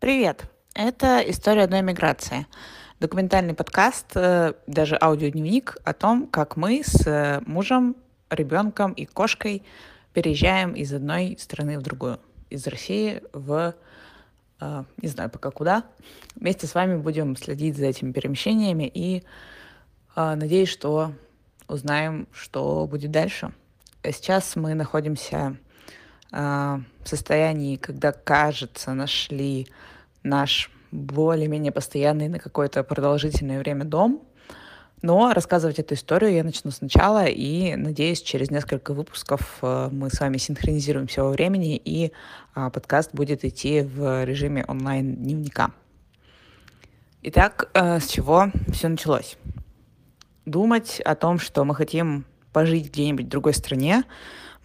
Привет! 0.00 0.44
Это 0.74 1.18
«История 1.28 1.64
одной 1.64 1.82
миграции». 1.82 2.46
Документальный 3.00 3.52
подкаст, 3.52 4.06
э, 4.14 4.52
даже 4.68 4.96
аудиодневник 5.00 5.76
о 5.82 5.92
том, 5.92 6.28
как 6.28 6.56
мы 6.56 6.84
с 6.84 7.04
э, 7.04 7.40
мужем, 7.46 7.96
ребенком 8.30 8.92
и 8.92 9.06
кошкой 9.06 9.64
переезжаем 10.12 10.74
из 10.74 10.94
одной 10.94 11.36
страны 11.40 11.80
в 11.80 11.82
другую. 11.82 12.20
Из 12.48 12.64
России 12.68 13.22
в, 13.32 13.74
э, 14.60 14.84
не 15.02 15.08
знаю 15.08 15.30
пока 15.30 15.50
куда. 15.50 15.82
Вместе 16.36 16.68
с 16.68 16.76
вами 16.76 16.96
будем 16.96 17.36
следить 17.36 17.76
за 17.76 17.86
этими 17.86 18.12
перемещениями 18.12 18.88
и 18.94 19.24
надеюсь, 20.14 20.68
что 20.68 21.12
узнаем, 21.66 22.28
что 22.30 22.86
будет 22.86 23.10
дальше. 23.10 23.52
Сейчас 24.04 24.54
мы 24.54 24.74
находимся 24.74 25.56
в 26.30 26.84
состоянии, 27.04 27.76
когда, 27.76 28.12
кажется, 28.12 28.92
нашли 28.92 29.66
наш 30.22 30.70
более-менее 30.90 31.72
постоянный 31.72 32.28
на 32.28 32.38
какое-то 32.38 32.82
продолжительное 32.82 33.58
время 33.58 33.84
дом. 33.84 34.22
Но 35.00 35.32
рассказывать 35.32 35.78
эту 35.78 35.94
историю 35.94 36.32
я 36.32 36.42
начну 36.42 36.72
сначала, 36.72 37.26
и, 37.26 37.76
надеюсь, 37.76 38.20
через 38.20 38.50
несколько 38.50 38.92
выпусков 38.92 39.58
э, 39.62 39.90
мы 39.92 40.10
с 40.10 40.18
вами 40.18 40.38
синхронизируемся 40.38 41.22
во 41.22 41.30
времени, 41.30 41.76
и 41.76 42.12
а, 42.54 42.68
подкаст 42.70 43.10
будет 43.14 43.44
идти 43.44 43.82
в 43.82 44.24
режиме 44.24 44.64
онлайн-дневника. 44.66 45.70
Итак, 47.22 47.70
э, 47.74 48.00
с 48.00 48.08
чего 48.08 48.50
все 48.72 48.88
началось? 48.88 49.36
Думать 50.46 51.00
о 51.04 51.14
том, 51.14 51.38
что 51.38 51.64
мы 51.64 51.76
хотим 51.76 52.24
пожить 52.52 52.88
где-нибудь 52.88 53.26
в 53.26 53.28
другой 53.28 53.54
стране, 53.54 54.02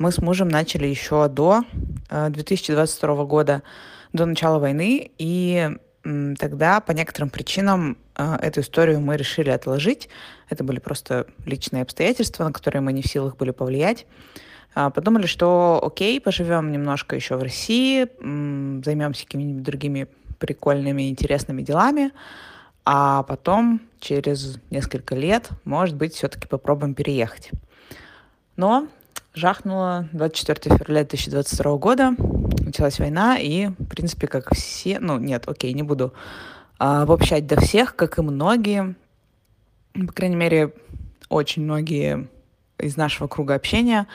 мы 0.03 0.11
с 0.11 0.17
мужем 0.17 0.49
начали 0.49 0.85
еще 0.85 1.29
до 1.29 1.63
2022 2.09 3.13
э, 3.13 3.25
года, 3.25 3.63
до 4.11 4.25
начала 4.25 4.59
войны, 4.59 5.11
и 5.17 5.69
тогда 6.03 6.81
по 6.81 6.91
некоторым 6.91 7.29
причинам 7.29 7.97
э, 8.17 8.35
эту 8.41 8.59
историю 8.59 8.99
мы 8.99 9.15
решили 9.15 9.49
отложить. 9.49 10.09
Это 10.49 10.65
были 10.65 10.79
просто 10.79 11.25
личные 11.45 11.83
обстоятельства, 11.83 12.43
на 12.43 12.51
которые 12.51 12.81
мы 12.81 12.91
не 12.91 13.01
в 13.01 13.07
силах 13.07 13.37
были 13.37 13.51
повлиять. 13.51 14.05
А, 14.75 14.89
подумали, 14.89 15.25
что 15.25 15.81
окей, 15.81 16.19
поживем 16.19 16.73
немножко 16.73 17.15
еще 17.15 17.37
в 17.37 17.41
России, 17.41 18.05
займемся 18.83 19.23
какими-нибудь 19.23 19.63
другими 19.63 20.07
прикольными, 20.37 21.09
интересными 21.09 21.61
делами, 21.61 22.11
а 22.83 23.23
потом 23.23 23.79
через 24.01 24.59
несколько 24.69 25.15
лет, 25.15 25.47
может 25.63 25.95
быть, 25.95 26.13
все-таки 26.13 26.45
попробуем 26.45 26.93
переехать. 26.93 27.51
Но 28.57 28.89
жахнуло 29.33 30.07
24 30.13 30.77
февраля 30.77 31.01
2022 31.01 31.77
года, 31.77 32.15
началась 32.59 32.99
война, 32.99 33.37
и, 33.39 33.67
в 33.67 33.85
принципе, 33.85 34.27
как 34.27 34.53
все, 34.53 34.99
ну, 34.99 35.17
нет, 35.17 35.47
окей, 35.47 35.73
не 35.73 35.83
буду 35.83 36.13
а, 36.79 37.03
обобщать 37.03 37.47
до 37.47 37.59
всех, 37.59 37.95
как 37.95 38.17
и 38.17 38.21
многие, 38.21 38.95
по 39.93 40.13
крайней 40.13 40.35
мере, 40.35 40.73
очень 41.29 41.63
многие 41.63 42.27
из 42.77 42.97
нашего 42.97 43.27
круга 43.27 43.55
общения, 43.55 44.07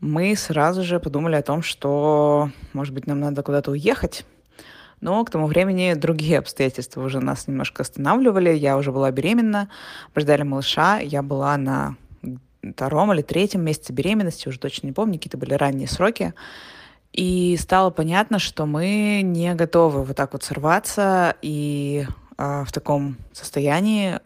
мы 0.00 0.36
сразу 0.36 0.84
же 0.84 1.00
подумали 1.00 1.34
о 1.34 1.42
том, 1.42 1.62
что, 1.62 2.50
может 2.72 2.94
быть, 2.94 3.06
нам 3.06 3.18
надо 3.18 3.42
куда-то 3.42 3.72
уехать, 3.72 4.24
но 5.00 5.24
к 5.24 5.30
тому 5.30 5.46
времени 5.46 5.94
другие 5.94 6.38
обстоятельства 6.38 7.02
уже 7.02 7.20
нас 7.20 7.46
немножко 7.46 7.82
останавливали. 7.82 8.52
Я 8.52 8.76
уже 8.76 8.90
была 8.90 9.10
беременна, 9.10 9.68
ждали 10.16 10.42
малыша, 10.42 10.98
я 10.98 11.22
была 11.22 11.56
на 11.56 11.96
втором 12.72 13.12
или 13.12 13.22
третьем 13.22 13.62
месяце 13.62 13.92
беременности, 13.92 14.48
уже 14.48 14.58
точно 14.58 14.86
не 14.86 14.92
помню, 14.92 15.14
какие-то 15.14 15.38
были 15.38 15.54
ранние 15.54 15.88
сроки. 15.88 16.34
И 17.12 17.56
стало 17.58 17.90
понятно, 17.90 18.38
что 18.38 18.66
мы 18.66 19.22
не 19.22 19.54
готовы 19.54 20.04
вот 20.04 20.16
так 20.16 20.32
вот 20.32 20.42
сорваться 20.42 21.34
и 21.42 22.06
а, 22.36 22.64
в 22.64 22.72
таком 22.72 23.16
состоянии 23.32 24.20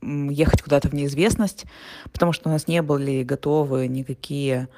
ехать 0.00 0.62
куда-то 0.62 0.88
в 0.88 0.94
неизвестность, 0.94 1.64
потому 2.12 2.32
что 2.32 2.48
у 2.48 2.52
нас 2.52 2.68
не 2.68 2.82
были 2.82 3.24
готовы 3.24 3.88
никакие 3.88 4.68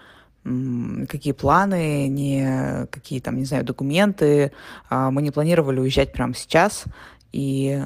какие 0.43 1.35
планы, 1.35 2.09
ни 2.09 2.87
какие 2.87 3.21
там, 3.21 3.37
не 3.37 3.45
знаю, 3.45 3.63
документы. 3.63 4.53
А, 4.89 5.11
мы 5.11 5.21
не 5.21 5.31
планировали 5.31 5.81
уезжать 5.81 6.13
прямо 6.13 6.35
сейчас. 6.35 6.85
И 7.33 7.85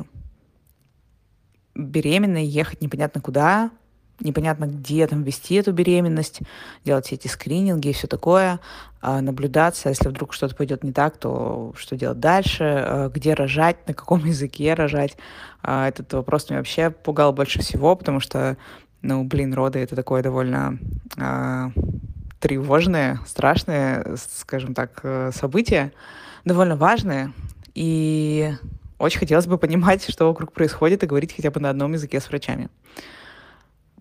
беременной 1.74 2.44
ехать 2.44 2.80
непонятно 2.80 3.20
куда, 3.20 3.70
непонятно, 4.20 4.66
где 4.66 5.06
там 5.06 5.22
вести 5.22 5.56
эту 5.56 5.72
беременность, 5.72 6.40
делать 6.84 7.06
все 7.06 7.16
эти 7.16 7.28
скрининги 7.28 7.88
и 7.88 7.92
все 7.92 8.06
такое, 8.06 8.60
а, 9.00 9.20
наблюдаться, 9.20 9.88
если 9.88 10.08
вдруг 10.08 10.32
что-то 10.32 10.54
пойдет 10.54 10.84
не 10.84 10.92
так, 10.92 11.16
то 11.16 11.74
что 11.76 11.96
делать 11.96 12.20
дальше, 12.20 12.64
а, 12.64 13.08
где 13.08 13.34
рожать, 13.34 13.86
на 13.86 13.94
каком 13.94 14.24
языке 14.24 14.74
рожать. 14.74 15.16
А, 15.62 15.88
этот 15.88 16.12
вопрос 16.12 16.48
меня 16.48 16.60
вообще 16.60 16.90
пугал 16.90 17.32
больше 17.32 17.60
всего, 17.60 17.96
потому 17.96 18.20
что, 18.20 18.56
ну, 19.02 19.24
блин, 19.24 19.52
роды— 19.54 19.78
это 19.80 19.96
такое 19.96 20.22
довольно 20.22 20.78
тревожное, 22.44 23.20
страшное, 23.26 24.16
скажем 24.16 24.74
так, 24.74 25.00
э, 25.02 25.30
событие, 25.34 25.92
довольно 26.44 26.76
важное, 26.76 27.32
и 27.74 28.52
очень 28.98 29.18
хотелось 29.18 29.46
бы 29.46 29.56
понимать, 29.56 30.04
что 30.10 30.26
вокруг 30.26 30.52
происходит, 30.52 31.02
и 31.02 31.06
говорить 31.06 31.34
хотя 31.34 31.50
бы 31.50 31.58
на 31.60 31.70
одном 31.70 31.94
языке 31.94 32.20
с 32.20 32.28
врачами. 32.28 32.68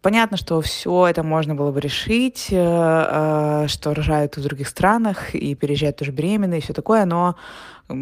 Понятно, 0.04 0.36
что 0.36 0.60
все 0.60 1.08
это 1.08 1.24
можно 1.24 1.56
было 1.56 1.72
бы 1.72 1.80
решить, 1.80 2.48
э, 2.52 2.58
э, 2.58 3.68
что 3.70 3.94
рожают 3.94 4.36
в 4.36 4.44
других 4.44 4.68
странах 4.68 5.34
и 5.34 5.56
переезжают 5.56 5.96
тоже 5.96 6.12
беременные 6.12 6.60
и 6.60 6.62
все 6.62 6.74
такое, 6.74 7.06
но 7.06 7.38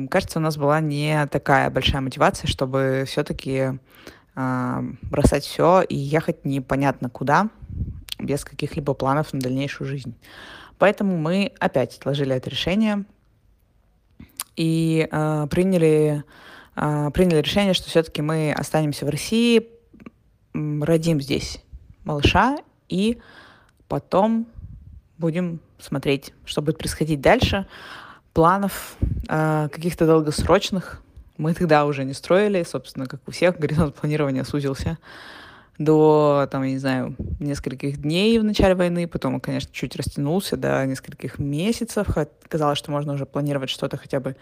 кажется, 0.10 0.40
у 0.40 0.42
нас 0.42 0.58
была 0.58 0.80
не 0.80 1.28
такая 1.28 1.70
большая 1.70 2.02
мотивация, 2.02 2.48
чтобы 2.48 3.04
все-таки 3.06 3.80
э, 4.36 4.82
бросать 5.04 5.44
все 5.44 5.84
и 5.84 5.96
ехать 5.96 6.44
непонятно 6.44 7.08
куда, 7.08 7.50
без 8.18 8.46
каких-либо 8.46 8.96
планов 8.96 9.32
на 9.32 9.40
дальнейшую 9.40 9.88
жизнь. 9.88 10.16
Поэтому 10.80 11.18
мы 11.18 11.52
опять 11.60 12.00
отложили 12.00 12.36
это 12.36 12.50
решение 12.50 13.06
и 14.56 15.08
приняли, 15.12 16.24
приняли 16.74 17.42
решение, 17.42 17.76
что 17.76 17.90
все-таки 17.90 18.24
мы 18.24 18.52
останемся 18.52 19.06
в 19.06 19.10
России, 19.10 19.70
родим 20.54 21.22
здесь 21.22 21.64
малыша, 22.04 22.58
и 22.90 23.20
потом 23.88 24.48
будем 25.18 25.60
смотреть, 25.80 26.34
что 26.46 26.62
будет 26.62 26.78
происходить 26.78 27.22
дальше. 27.22 27.68
Планов 28.34 28.96
э, 29.28 29.70
каких-то 29.72 30.06
долгосрочных 30.06 31.02
мы 31.38 31.54
тогда 31.54 31.86
уже 31.86 32.04
не 32.04 32.14
строили, 32.14 32.64
собственно, 32.64 33.08
как 33.08 33.22
у 33.28 33.32
всех, 33.32 33.58
горизонт 33.60 33.96
планирования 33.96 34.44
сузился 34.44 34.98
до, 35.78 36.48
там, 36.52 36.64
я 36.64 36.72
не 36.72 36.78
знаю, 36.78 37.16
нескольких 37.40 37.98
дней 38.02 38.38
в 38.38 38.44
начале 38.44 38.76
войны, 38.76 39.08
потом 39.08 39.36
он, 39.36 39.42
конечно, 39.42 39.72
чуть 39.74 39.96
растянулся 39.96 40.56
до 40.56 40.86
нескольких 40.86 41.40
месяцев. 41.40 42.08
Казалось, 42.48 42.78
что 42.78 42.92
можно 42.92 43.14
уже 43.14 43.26
планировать 43.26 43.70
что-то 43.70 43.98
хотя 43.98 44.20
бы 44.20 44.36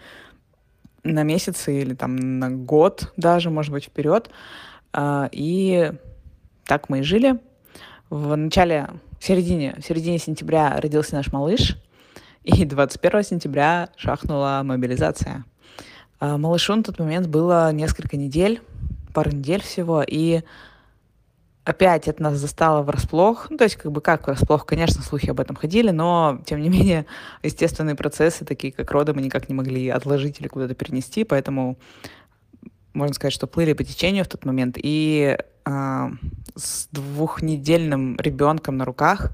на 1.02 1.22
месяцы 1.22 1.80
или 1.80 1.94
там 1.94 2.38
на 2.38 2.50
год 2.50 3.12
даже, 3.16 3.48
может 3.48 3.72
быть, 3.72 3.84
вперед. 3.84 4.28
А, 4.92 5.30
и 5.32 5.92
так 6.66 6.88
мы 6.90 6.98
и 6.98 7.02
жили. 7.02 7.38
В 8.10 8.34
начале, 8.34 8.88
в 9.20 9.24
середине, 9.24 9.76
в 9.80 9.86
середине 9.86 10.18
сентября 10.18 10.80
родился 10.80 11.14
наш 11.14 11.32
малыш, 11.32 11.76
и 12.42 12.64
21 12.66 13.22
сентября 13.22 13.88
шахнула 13.96 14.62
мобилизация. 14.64 15.44
А, 16.18 16.36
малышу 16.36 16.74
на 16.74 16.82
тот 16.82 16.98
момент 16.98 17.28
было 17.28 17.70
несколько 17.72 18.16
недель, 18.16 18.62
пару 19.14 19.30
недель 19.30 19.62
всего, 19.62 20.02
и 20.04 20.42
опять 21.62 22.08
это 22.08 22.20
нас 22.20 22.34
застало 22.36 22.82
врасплох. 22.82 23.48
Ну, 23.48 23.56
то 23.56 23.62
есть, 23.62 23.76
как 23.76 23.92
бы 23.92 24.00
как 24.00 24.26
врасплох, 24.26 24.66
конечно, 24.66 25.02
слухи 25.02 25.30
об 25.30 25.38
этом 25.38 25.54
ходили, 25.54 25.90
но, 25.90 26.42
тем 26.44 26.60
не 26.60 26.68
менее, 26.68 27.06
естественные 27.44 27.94
процессы, 27.94 28.44
такие 28.44 28.72
как 28.72 28.90
роды, 28.90 29.14
мы 29.14 29.22
никак 29.22 29.48
не 29.48 29.54
могли 29.54 29.88
отложить 29.88 30.40
или 30.40 30.48
куда-то 30.48 30.74
перенести, 30.74 31.22
поэтому 31.22 31.78
можно 32.92 33.14
сказать, 33.14 33.32
что 33.32 33.46
плыли 33.46 33.72
по 33.72 33.84
течению 33.84 34.24
в 34.24 34.28
тот 34.28 34.44
момент. 34.44 34.76
И 34.80 35.36
э, 35.64 36.08
с 36.56 36.88
двухнедельным 36.92 38.16
ребенком 38.18 38.76
на 38.76 38.84
руках 38.84 39.30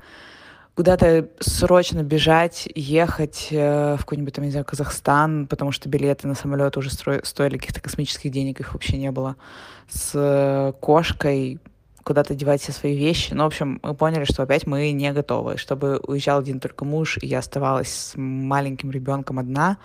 куда-то 0.76 1.30
срочно 1.40 2.02
бежать, 2.02 2.68
ехать 2.74 3.48
э, 3.50 3.96
в 3.96 4.00
какой-нибудь, 4.00 4.34
там, 4.34 4.44
не 4.44 4.50
знаю, 4.50 4.66
Казахстан, 4.66 5.46
потому 5.46 5.72
что 5.72 5.88
билеты 5.88 6.28
на 6.28 6.34
самолет 6.34 6.76
уже 6.76 6.90
стро... 6.90 7.20
стоили 7.24 7.56
каких-то 7.56 7.80
космических 7.80 8.30
денег, 8.30 8.60
их 8.60 8.74
вообще 8.74 8.98
не 8.98 9.10
было. 9.10 9.36
С 9.88 10.12
э, 10.14 10.72
кошкой 10.78 11.60
куда-то 12.02 12.34
девать 12.34 12.60
все 12.60 12.72
свои 12.72 12.96
вещи. 12.96 13.32
Ну, 13.32 13.42
в 13.42 13.46
общем, 13.46 13.80
мы 13.82 13.94
поняли, 13.94 14.24
что 14.24 14.42
опять 14.42 14.66
мы 14.66 14.92
не 14.92 15.12
готовы. 15.12 15.56
Чтобы 15.56 15.98
уезжал 16.06 16.38
один 16.38 16.60
только 16.60 16.84
муж, 16.84 17.18
и 17.20 17.26
я 17.26 17.38
оставалась 17.38 17.88
с 17.88 18.12
маленьким 18.16 18.90
ребенком 18.90 19.38
одна, 19.38 19.78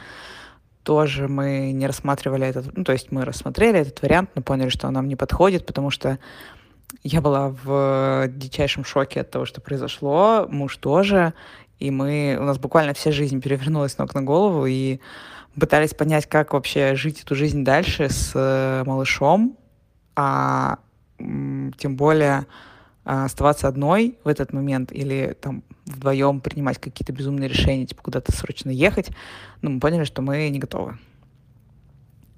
тоже 0.83 1.27
мы 1.27 1.71
не 1.71 1.87
рассматривали 1.87 2.47
этот, 2.47 2.75
ну, 2.75 2.83
то 2.83 2.91
есть 2.91 3.11
мы 3.11 3.25
рассмотрели 3.25 3.79
этот 3.79 4.01
вариант, 4.01 4.31
но 4.35 4.41
поняли, 4.41 4.69
что 4.69 4.87
он 4.87 4.93
нам 4.93 5.07
не 5.07 5.15
подходит, 5.15 5.65
потому 5.65 5.89
что 5.89 6.19
я 7.03 7.21
была 7.21 7.49
в 7.63 8.27
дичайшем 8.29 8.83
шоке 8.83 9.21
от 9.21 9.31
того, 9.31 9.45
что 9.45 9.61
произошло, 9.61 10.47
муж 10.49 10.77
тоже, 10.77 11.33
и 11.79 11.89
мы, 11.89 12.37
у 12.39 12.43
нас 12.43 12.57
буквально 12.57 12.93
вся 12.93 13.11
жизнь 13.11 13.41
перевернулась 13.41 13.97
ног 13.97 14.13
на 14.13 14.21
голову, 14.21 14.65
и 14.65 14.99
пытались 15.59 15.93
понять, 15.93 16.27
как 16.27 16.53
вообще 16.53 16.95
жить 16.95 17.21
эту 17.23 17.35
жизнь 17.35 17.63
дальше 17.63 18.09
с 18.09 18.31
э, 18.35 18.83
малышом, 18.85 19.57
а 20.15 20.79
тем 21.17 21.95
более 21.95 22.45
оставаться 23.03 23.67
одной 23.67 24.17
в 24.23 24.27
этот 24.27 24.53
момент 24.53 24.91
или 24.91 25.35
там 25.39 25.63
вдвоем 25.85 26.39
принимать 26.39 26.77
какие-то 26.77 27.13
безумные 27.13 27.49
решения, 27.49 27.85
типа 27.85 28.03
куда-то 28.03 28.31
срочно 28.31 28.69
ехать, 28.69 29.09
ну, 29.61 29.71
мы 29.71 29.79
поняли, 29.79 30.03
что 30.03 30.21
мы 30.21 30.49
не 30.49 30.59
готовы. 30.59 30.97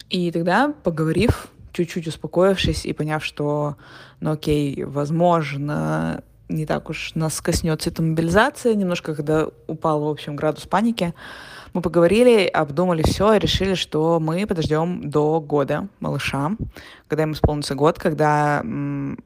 И 0.10 0.32
тогда, 0.32 0.74
поговорив, 0.84 1.50
чуть-чуть 1.74 2.08
успокоившись 2.08 2.86
и 2.86 2.94
поняв, 2.94 3.26
что, 3.26 3.78
ну 4.20 4.32
окей, 4.32 4.84
возможно, 4.84 6.24
не 6.50 6.66
так 6.66 6.90
уж 6.90 7.16
нас 7.16 7.42
коснется 7.42 7.90
эта 7.90 8.02
мобилизация, 8.02 8.76
немножко 8.76 9.16
когда 9.16 9.48
упал, 9.68 10.02
в 10.02 10.08
общем, 10.08 10.36
градус 10.36 10.66
паники, 10.66 11.14
мы 11.74 11.82
поговорили, 11.82 12.46
обдумали 12.46 13.02
все 13.02 13.34
и 13.34 13.40
решили, 13.40 13.74
что 13.74 14.20
мы 14.20 14.46
подождем 14.46 15.10
до 15.10 15.42
года 15.42 15.88
малыша, 16.00 16.52
когда 17.08 17.24
ему 17.24 17.34
исполнится 17.34 17.74
год, 17.74 17.98
когда 17.98 18.62
он 18.62 19.18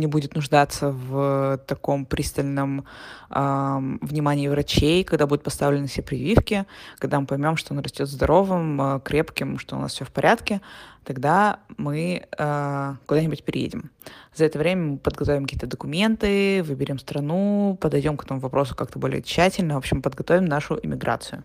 не 0.00 0.06
будет 0.06 0.34
нуждаться 0.34 0.90
в 0.90 1.60
таком 1.66 2.06
пристальном 2.06 2.86
э, 3.30 3.78
внимании 4.00 4.48
врачей, 4.48 5.04
когда 5.04 5.26
будут 5.26 5.44
поставлены 5.44 5.86
все 5.86 6.02
прививки, 6.02 6.64
когда 6.98 7.20
мы 7.20 7.26
поймем, 7.26 7.56
что 7.56 7.74
он 7.74 7.80
растет 7.80 8.08
здоровым, 8.08 8.80
э, 8.80 9.00
крепким, 9.04 9.58
что 9.58 9.76
у 9.76 9.78
нас 9.78 9.92
все 9.92 10.06
в 10.06 10.10
порядке, 10.10 10.62
тогда 11.04 11.60
мы 11.76 12.26
э, 12.38 12.94
куда-нибудь 13.06 13.44
переедем. 13.44 13.90
За 14.34 14.46
это 14.46 14.58
время 14.58 14.92
мы 14.92 14.98
подготовим 14.98 15.44
какие-то 15.44 15.66
документы, 15.66 16.62
выберем 16.62 16.98
страну, 16.98 17.76
подойдем 17.80 18.16
к 18.16 18.24
этому 18.24 18.40
вопросу 18.40 18.74
как-то 18.74 18.98
более 18.98 19.22
тщательно, 19.22 19.74
в 19.74 19.78
общем, 19.78 20.00
подготовим 20.00 20.46
нашу 20.46 20.78
иммиграцию. 20.82 21.44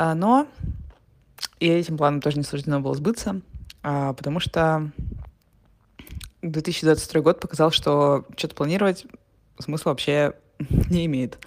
А, 0.00 0.14
но 0.14 0.46
и 1.58 1.66
этим 1.66 1.96
планом 1.96 2.20
тоже 2.20 2.38
не 2.38 2.44
суждено 2.44 2.78
было 2.78 2.94
сбыться, 2.94 3.40
а, 3.82 4.12
потому 4.12 4.38
что 4.38 4.92
2022 6.42 7.20
год 7.20 7.40
показал, 7.40 7.72
что 7.72 8.24
что-то 8.36 8.54
планировать 8.54 9.06
смысла 9.58 9.90
вообще 9.90 10.34
не 10.88 11.06
имеет. 11.06 11.40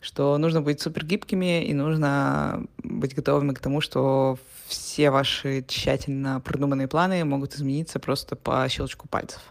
Что 0.00 0.36
нужно 0.36 0.62
быть 0.62 0.80
супер 0.80 1.06
гибкими 1.06 1.64
и 1.64 1.72
нужно 1.74 2.66
быть 2.78 3.14
готовыми 3.14 3.54
к 3.54 3.60
тому, 3.60 3.80
что 3.80 4.36
все 4.66 5.12
ваши 5.12 5.64
тщательно 5.68 6.40
продуманные 6.40 6.88
планы 6.88 7.24
могут 7.24 7.54
измениться 7.54 8.00
просто 8.00 8.34
по 8.34 8.68
щелчку 8.68 9.06
пальцев. 9.06 9.42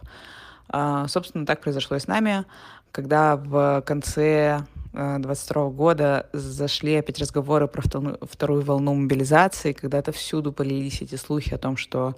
А, 0.67 1.07
собственно, 1.07 1.45
так 1.45 1.61
произошло 1.61 1.95
и 1.95 2.01
с 2.01 2.07
нами, 2.07 2.43
когда 2.91 3.37
в 3.37 3.81
конце 3.85 4.65
2022 4.93 5.69
года 5.69 6.27
зашли 6.33 6.95
опять 6.95 7.19
разговоры 7.19 7.67
про 7.67 7.81
вторую 7.81 8.61
волну 8.61 8.93
мобилизации, 8.93 9.71
когда-то 9.71 10.11
всюду 10.11 10.51
полились 10.51 11.01
эти 11.01 11.15
слухи 11.15 11.53
о 11.53 11.57
том, 11.57 11.77
что 11.77 12.15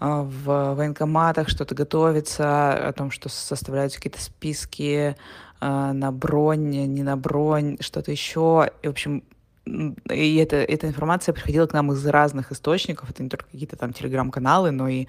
а, 0.00 0.22
в 0.22 0.74
военкоматах 0.74 1.48
что-то 1.48 1.74
готовится, 1.74 2.88
о 2.88 2.92
том, 2.92 3.10
что 3.10 3.30
составляются 3.30 3.98
какие-то 3.98 4.20
списки 4.20 5.16
а, 5.60 5.94
на 5.94 6.12
бронь, 6.12 6.68
не 6.68 7.02
на 7.02 7.16
бронь, 7.16 7.78
что-то 7.80 8.10
еще. 8.10 8.70
И, 8.82 8.88
в 8.88 8.90
общем, 8.90 9.22
и 9.64 10.36
это, 10.36 10.56
эта 10.56 10.88
информация 10.88 11.32
приходила 11.32 11.66
к 11.66 11.72
нам 11.72 11.90
из 11.92 12.04
разных 12.06 12.52
источников, 12.52 13.08
это 13.08 13.22
не 13.22 13.30
только 13.30 13.46
какие-то 13.50 13.76
там 13.76 13.94
телеграм-каналы, 13.94 14.72
но 14.72 14.88
и 14.88 15.06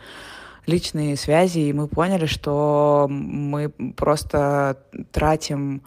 личные 0.66 1.18
связи, 1.18 1.60
и 1.60 1.74
мы 1.74 1.90
поняли, 1.90 2.26
что 2.26 3.08
мы 3.10 3.70
просто 3.98 4.78
тратим 5.12 5.84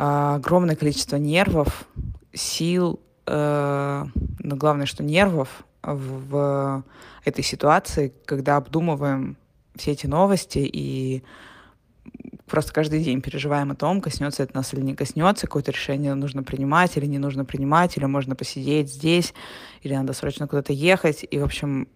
огромное 0.00 0.76
количество 0.76 1.16
нервов, 1.16 1.86
сил, 2.32 3.00
э, 3.26 4.04
но 4.38 4.56
главное, 4.56 4.86
что 4.86 5.02
нервов 5.02 5.64
в 5.82 6.84
этой 7.24 7.44
ситуации, 7.44 8.12
когда 8.24 8.56
обдумываем 8.56 9.36
все 9.76 9.92
эти 9.92 10.06
новости 10.06 10.58
и 10.60 11.22
просто 12.46 12.72
каждый 12.72 13.02
день 13.02 13.20
переживаем 13.20 13.70
о 13.70 13.74
том, 13.74 14.00
коснется 14.00 14.42
это 14.42 14.56
нас 14.56 14.72
или 14.72 14.80
не 14.80 14.94
коснется, 14.94 15.46
какое-то 15.46 15.70
решение 15.70 16.14
нужно 16.14 16.42
принимать 16.42 16.96
или 16.96 17.06
не 17.06 17.18
нужно 17.18 17.44
принимать, 17.44 17.96
или 17.96 18.06
можно 18.06 18.34
посидеть 18.34 18.90
здесь, 18.90 19.34
или 19.82 19.94
надо 19.94 20.14
срочно 20.14 20.48
куда-то 20.48 20.72
ехать. 20.72 21.26
И, 21.30 21.38
в 21.38 21.44
общем, 21.44 21.88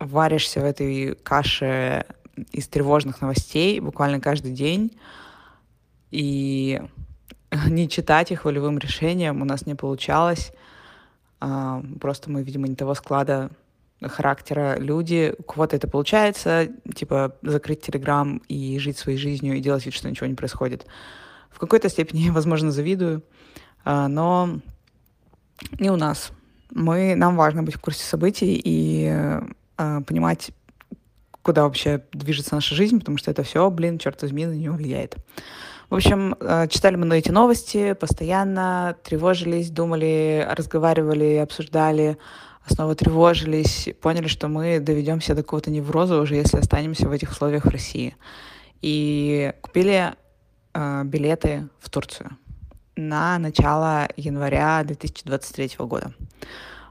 варишься 0.00 0.60
в 0.60 0.64
этой 0.64 1.14
каше 1.14 2.04
из 2.50 2.66
тревожных 2.68 3.20
новостей 3.20 3.78
буквально 3.80 4.20
каждый 4.20 4.52
день. 4.52 4.92
И 6.10 6.80
не 7.68 7.88
читать 7.88 8.30
их 8.30 8.44
волевым 8.44 8.78
решением 8.78 9.42
у 9.42 9.44
нас 9.44 9.66
не 9.66 9.74
получалось. 9.74 10.52
А, 11.40 11.82
просто 12.00 12.30
мы, 12.30 12.42
видимо, 12.42 12.68
не 12.68 12.74
того 12.74 12.94
склада 12.94 13.50
характера 14.02 14.76
люди. 14.78 15.34
У 15.38 15.42
кого-то 15.42 15.76
это 15.76 15.88
получается, 15.88 16.68
типа 16.94 17.34
закрыть 17.42 17.80
Телеграм 17.80 18.38
и 18.48 18.78
жить 18.78 18.96
своей 18.96 19.18
жизнью 19.18 19.56
и 19.56 19.60
делать 19.60 19.84
вид, 19.84 19.94
что 19.94 20.08
ничего 20.08 20.26
не 20.26 20.34
происходит. 20.34 20.86
В 21.50 21.58
какой-то 21.58 21.88
степени 21.88 22.28
возможно, 22.30 22.70
завидую, 22.70 23.22
а, 23.84 24.08
но 24.08 24.60
не 25.78 25.90
у 25.90 25.96
нас. 25.96 26.30
Мы, 26.70 27.14
нам 27.14 27.36
важно 27.36 27.62
быть 27.62 27.76
в 27.76 27.80
курсе 27.80 28.04
событий 28.04 28.60
и 28.62 29.06
э, 29.08 30.00
понимать, 30.06 30.50
куда 31.40 31.62
вообще 31.62 32.04
движется 32.12 32.54
наша 32.54 32.74
жизнь, 32.74 32.98
потому 32.98 33.16
что 33.16 33.30
это 33.30 33.42
все, 33.42 33.70
блин, 33.70 33.98
черт 33.98 34.20
возьми, 34.20 34.44
на 34.44 34.52
нее 34.52 34.70
влияет. 34.70 35.16
В 35.90 35.94
общем, 35.94 36.36
э, 36.38 36.68
читали 36.68 36.96
мы 36.96 37.16
эти 37.16 37.30
новости 37.30 37.94
постоянно, 37.94 38.96
тревожились, 39.02 39.70
думали, 39.70 40.46
разговаривали, 40.50 41.36
обсуждали, 41.36 42.18
снова 42.66 42.94
тревожились, 42.94 43.88
поняли, 44.02 44.26
что 44.26 44.48
мы 44.48 44.80
доведемся 44.80 45.34
до 45.34 45.42
какого-то 45.42 45.70
невроза 45.70 46.20
уже, 46.20 46.34
если 46.34 46.58
останемся 46.58 47.08
в 47.08 47.12
этих 47.12 47.30
условиях 47.30 47.64
в 47.64 47.70
России. 47.70 48.16
И 48.82 49.54
купили 49.62 50.12
э, 50.74 51.02
билеты 51.04 51.68
в 51.80 51.88
Турцию 51.88 52.36
на 52.94 53.38
начало 53.38 54.08
января 54.16 54.82
2023 54.84 55.86
года. 55.86 56.12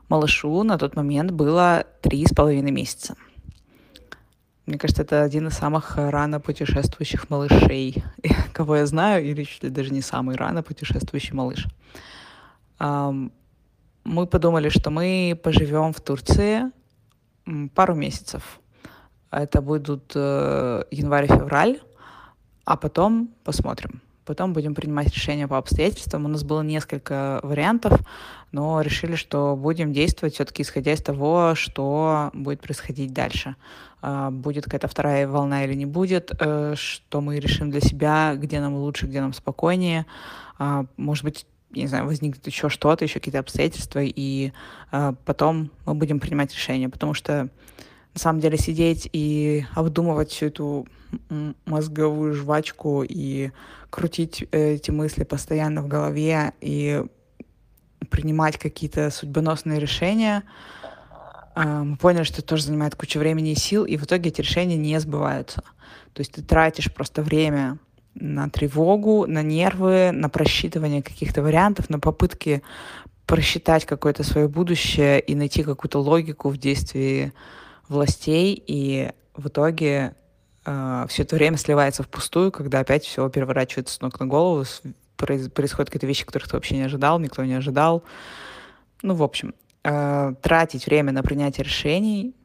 Малышу 0.09 0.63
на 0.63 0.77
тот 0.79 0.95
момент 0.95 1.31
было 1.31 1.85
три 2.01 2.25
с 2.25 2.33
половиной 2.33 2.71
месяца. 2.71 3.15
Мне 4.67 4.77
кажется, 4.77 5.03
это 5.03 5.23
один 5.23 5.47
из 5.47 5.53
самых 5.53 5.95
рано 5.95 6.41
путешествующих 6.41 7.29
малышей, 7.29 8.03
кого 8.53 8.75
я 8.75 8.85
знаю, 8.85 9.25
или 9.25 9.43
чуть 9.43 9.63
ли 9.63 9.69
даже 9.69 9.93
не 9.93 10.01
самый 10.01 10.35
рано 10.35 10.61
путешествующий 10.61 11.33
малыш. 11.33 11.65
Мы 12.79 14.27
подумали, 14.27 14.69
что 14.69 14.89
мы 14.89 15.39
поживем 15.41 15.93
в 15.93 16.01
Турции 16.01 16.71
пару 17.75 17.95
месяцев. 17.95 18.59
Это 19.31 19.61
будут 19.61 20.11
э, 20.15 20.83
январь-февраль, 20.91 21.79
а 22.65 22.75
потом 22.75 23.29
посмотрим. 23.43 24.01
Потом 24.27 24.51
будем 24.51 24.75
принимать 24.75 25.07
решения 25.07 25.47
по 25.47 25.57
обстоятельствам. 25.57 26.25
У 26.25 26.27
нас 26.27 26.43
было 26.43 26.61
несколько 26.61 27.39
вариантов, 27.43 28.01
но 28.51 28.81
решили, 28.81 29.15
что 29.15 29.55
будем 29.55 29.93
действовать 29.93 30.33
все-таки 30.33 30.63
исходя 30.63 30.91
из 30.91 31.01
того, 31.01 31.55
что 31.55 32.29
будет 32.33 32.59
происходить 32.59 33.13
дальше. 33.13 33.55
А, 34.01 34.29
будет 34.29 34.65
какая-то 34.65 34.89
вторая 34.89 35.29
волна 35.29 35.63
или 35.63 35.73
не 35.75 35.85
будет, 35.85 36.31
э, 36.39 36.75
что 36.75 37.21
мы 37.21 37.39
решим 37.39 37.71
для 37.71 37.79
себя, 37.79 38.35
где 38.35 38.59
нам 38.59 38.75
лучше, 38.75 39.07
где 39.07 39.21
нам 39.21 39.31
спокойнее. 39.31 40.05
А, 40.59 40.85
может 40.97 41.23
быть, 41.23 41.45
не 41.71 41.87
знаю, 41.87 42.05
возникнет 42.05 42.45
еще 42.45 42.67
что-то, 42.67 43.05
еще 43.05 43.19
какие-то 43.19 43.39
обстоятельства, 43.39 44.01
и 44.03 44.51
а, 44.91 45.13
потом 45.23 45.71
мы 45.85 45.95
будем 45.95 46.19
принимать 46.19 46.53
решения, 46.53 46.89
потому 46.89 47.13
что 47.13 47.47
на 48.17 48.19
самом 48.19 48.39
деле 48.39 48.57
сидеть 48.57 49.07
и 49.13 49.67
обдумывать 49.75 50.31
всю 50.31 50.47
эту 50.47 50.87
мозговую 51.67 52.33
жвачку 52.33 53.03
и 53.07 53.51
крутить 53.91 54.43
э, 54.51 54.73
эти 54.73 54.89
мысли 54.89 55.23
постоянно 55.23 55.83
в 55.83 55.87
голове 55.87 56.53
и 56.59 57.03
принимать 58.09 58.57
какие-то 58.57 59.11
судьбоносные 59.11 59.79
решения, 59.79 60.41
а, 61.53 61.83
мы 61.83 61.95
поняли, 61.95 62.23
что 62.23 62.39
это 62.39 62.47
тоже 62.47 62.63
занимает 62.63 62.95
кучу 62.95 63.19
времени 63.19 63.51
и 63.51 63.55
сил, 63.55 63.85
и 63.85 63.97
в 63.97 64.05
итоге 64.05 64.31
эти 64.31 64.41
решения 64.41 64.77
не 64.77 64.99
сбываются. 64.99 65.61
То 66.13 66.21
есть 66.21 66.31
ты 66.31 66.41
тратишь 66.41 66.91
просто 66.91 67.21
время 67.21 67.77
на 68.15 68.49
тревогу, 68.49 69.27
на 69.27 69.43
нервы, 69.43 70.09
на 70.11 70.27
просчитывание 70.27 71.03
каких-то 71.03 71.43
вариантов, 71.43 71.91
на 71.91 71.99
попытки 71.99 72.63
просчитать 73.27 73.85
какое-то 73.85 74.23
свое 74.23 74.47
будущее 74.47 75.19
и 75.19 75.35
найти 75.35 75.61
какую-то 75.61 75.99
логику 75.99 76.49
в 76.49 76.57
действии 76.57 77.31
властей, 77.89 78.61
и 78.67 79.11
в 79.35 79.47
итоге 79.47 80.15
э, 80.65 81.05
все 81.09 81.23
это 81.23 81.35
время 81.35 81.57
сливается 81.57 82.03
впустую, 82.03 82.51
когда 82.51 82.79
опять 82.79 83.05
все 83.05 83.29
переворачивается 83.29 83.95
с 83.95 84.01
ног 84.01 84.19
на 84.19 84.25
голову, 84.25 84.65
происходят 85.17 85.89
какие-то 85.89 86.07
вещи, 86.07 86.25
которых 86.25 86.49
ты 86.49 86.55
вообще 86.55 86.75
не 86.75 86.83
ожидал, 86.83 87.19
никто 87.19 87.43
не 87.43 87.53
ожидал. 87.53 88.03
Ну, 89.01 89.15
в 89.15 89.23
общем, 89.23 89.53
э, 89.83 90.33
тратить 90.41 90.85
время 90.85 91.11
на 91.11 91.23
принятие 91.23 91.63
решений 91.63 92.35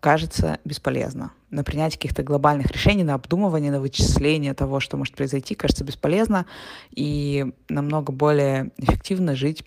кажется 0.00 0.58
бесполезно. 0.64 1.32
На 1.50 1.64
принятие 1.64 1.98
каких-то 1.98 2.22
глобальных 2.22 2.70
решений, 2.72 3.04
на 3.04 3.14
обдумывание, 3.14 3.70
на 3.70 3.80
вычисление 3.80 4.52
того, 4.54 4.80
что 4.80 4.96
может 4.96 5.14
произойти, 5.14 5.54
кажется 5.54 5.84
бесполезно. 5.84 6.46
И 6.90 7.54
намного 7.68 8.12
более 8.12 8.70
эффективно 8.76 9.34
жить 9.34 9.64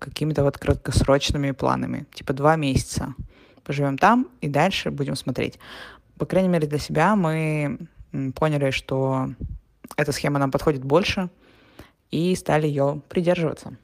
какими-то 0.00 0.44
вот 0.44 0.58
краткосрочными 0.58 1.50
планами, 1.52 2.06
типа 2.14 2.34
два 2.34 2.56
месяца. 2.56 3.14
Поживем 3.68 3.98
там 3.98 4.28
и 4.40 4.48
дальше 4.48 4.90
будем 4.90 5.14
смотреть. 5.14 5.58
По 6.16 6.24
крайней 6.24 6.48
мере, 6.48 6.66
для 6.66 6.78
себя 6.78 7.14
мы 7.16 7.78
поняли, 8.34 8.70
что 8.70 9.28
эта 9.94 10.10
схема 10.12 10.38
нам 10.38 10.50
подходит 10.50 10.82
больше, 10.82 11.28
и 12.10 12.34
стали 12.34 12.66
ее 12.66 13.02
придерживаться. 13.10 13.76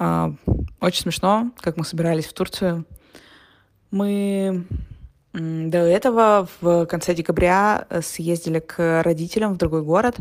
А, 0.00 0.32
очень 0.80 1.02
смешно, 1.02 1.52
как 1.60 1.76
мы 1.76 1.84
собирались 1.84 2.26
в 2.26 2.32
Турцию. 2.32 2.84
Мы 3.92 4.66
до 5.32 5.78
этого 5.78 6.48
в 6.60 6.86
конце 6.86 7.14
декабря 7.14 7.86
съездили 8.02 8.58
к 8.58 9.04
родителям 9.04 9.54
в 9.54 9.58
другой 9.58 9.82
город 9.82 10.16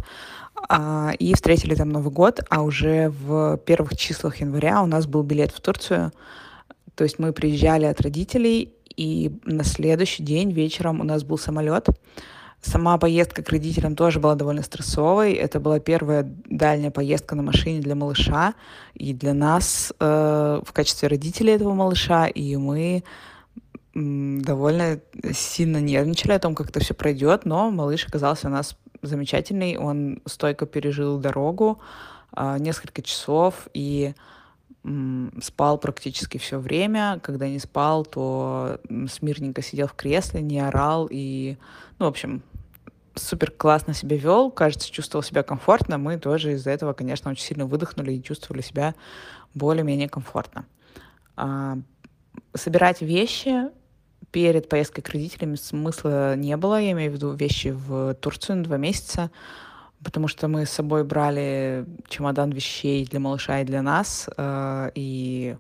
а, 0.70 1.14
и 1.18 1.34
встретили 1.34 1.74
там 1.74 1.90
Новый 1.90 2.14
год, 2.14 2.42
а 2.48 2.62
уже 2.62 3.10
в 3.10 3.58
первых 3.58 3.98
числах 3.98 4.38
января 4.38 4.84
у 4.84 4.86
нас 4.86 5.08
был 5.08 5.24
билет 5.24 5.52
в 5.52 5.60
Турцию. 5.62 6.12
То 6.96 7.04
есть 7.04 7.20
мы 7.20 7.34
приезжали 7.34 7.86
от 7.86 8.02
родителей, 8.02 8.74
и 8.96 9.32
на 9.44 9.64
следующий 9.64 10.24
день 10.24 10.52
вечером 10.52 11.02
у 11.02 11.04
нас 11.04 11.24
был 11.24 11.38
самолет. 11.38 11.88
Сама 12.62 12.98
поездка 12.98 13.44
к 13.44 13.50
родителям 13.50 13.96
тоже 13.96 14.20
была 14.20 14.36
довольно 14.36 14.64
стрессовой. 14.64 15.34
Это 15.34 15.60
была 15.60 15.80
первая 15.80 16.24
дальняя 16.50 16.90
поездка 16.90 17.36
на 17.36 17.44
машине 17.44 17.80
для 17.80 17.94
малыша 17.94 18.56
и 18.96 19.14
для 19.14 19.34
нас 19.34 19.94
э, 20.00 20.62
в 20.66 20.74
качестве 20.74 21.10
родителей 21.10 21.54
этого 21.54 21.74
малыша. 21.74 22.26
И 22.26 22.56
мы 22.56 23.04
довольно 23.94 25.00
сильно 25.32 25.78
нервничали 25.78 26.32
о 26.32 26.40
том, 26.40 26.56
как 26.56 26.70
это 26.70 26.80
все 26.80 26.94
пройдет, 26.94 27.46
но 27.46 27.70
малыш 27.70 28.08
оказался 28.08 28.48
у 28.48 28.52
нас 28.52 28.76
замечательный. 29.04 29.78
Он 29.78 30.22
стойко 30.26 30.66
пережил 30.66 31.20
дорогу 31.20 31.80
э, 32.36 32.58
несколько 32.60 33.04
часов 33.04 33.68
и 33.76 34.16
спал 35.42 35.78
практически 35.78 36.38
все 36.38 36.60
время. 36.60 37.20
Когда 37.24 37.48
не 37.48 37.60
спал, 37.60 38.06
то 38.06 38.80
смирненько 39.10 39.62
сидел 39.62 39.88
в 39.88 39.94
кресле, 39.94 40.42
не 40.42 40.60
орал 40.60 41.08
и, 41.10 41.58
ну, 41.98 42.06
в 42.06 42.10
общем, 42.10 42.44
супер 43.16 43.52
классно 43.52 43.94
себя 43.94 44.18
вел, 44.18 44.52
кажется, 44.52 44.92
чувствовал 44.92 45.24
себя 45.24 45.44
комфортно. 45.44 45.98
Мы 45.98 46.18
тоже 46.18 46.54
из-за 46.54 46.72
этого, 46.72 46.94
конечно, 46.94 47.32
очень 47.32 47.44
сильно 47.44 47.66
выдохнули 47.66 48.14
и 48.14 48.24
чувствовали 48.24 48.62
себя 48.62 48.94
более-менее 49.54 50.10
комфортно. 50.10 50.66
А, 51.36 51.78
собирать 52.54 53.02
вещи 53.02 53.70
перед 54.32 54.68
поездкой 54.70 55.04
к 55.04 55.10
родителям 55.10 55.56
смысла 55.56 56.36
не 56.36 56.58
было. 56.58 56.80
Я 56.80 56.92
имею 56.92 57.12
в 57.12 57.16
виду 57.16 57.32
вещи 57.32 57.70
в 57.70 58.16
Турцию 58.16 58.58
на 58.58 58.64
два 58.64 58.78
месяца, 58.78 59.32
потому 60.06 60.28
что 60.28 60.48
мы 60.48 60.68
с 60.68 60.70
собой 60.70 61.04
брали 61.04 61.84
чемодан 62.08 62.52
вещей 62.52 63.06
для 63.06 63.20
малыша 63.20 63.62
и 63.62 63.66
для 63.66 63.82
нас, 63.82 64.30
э, 64.38 64.92
и 64.94 65.58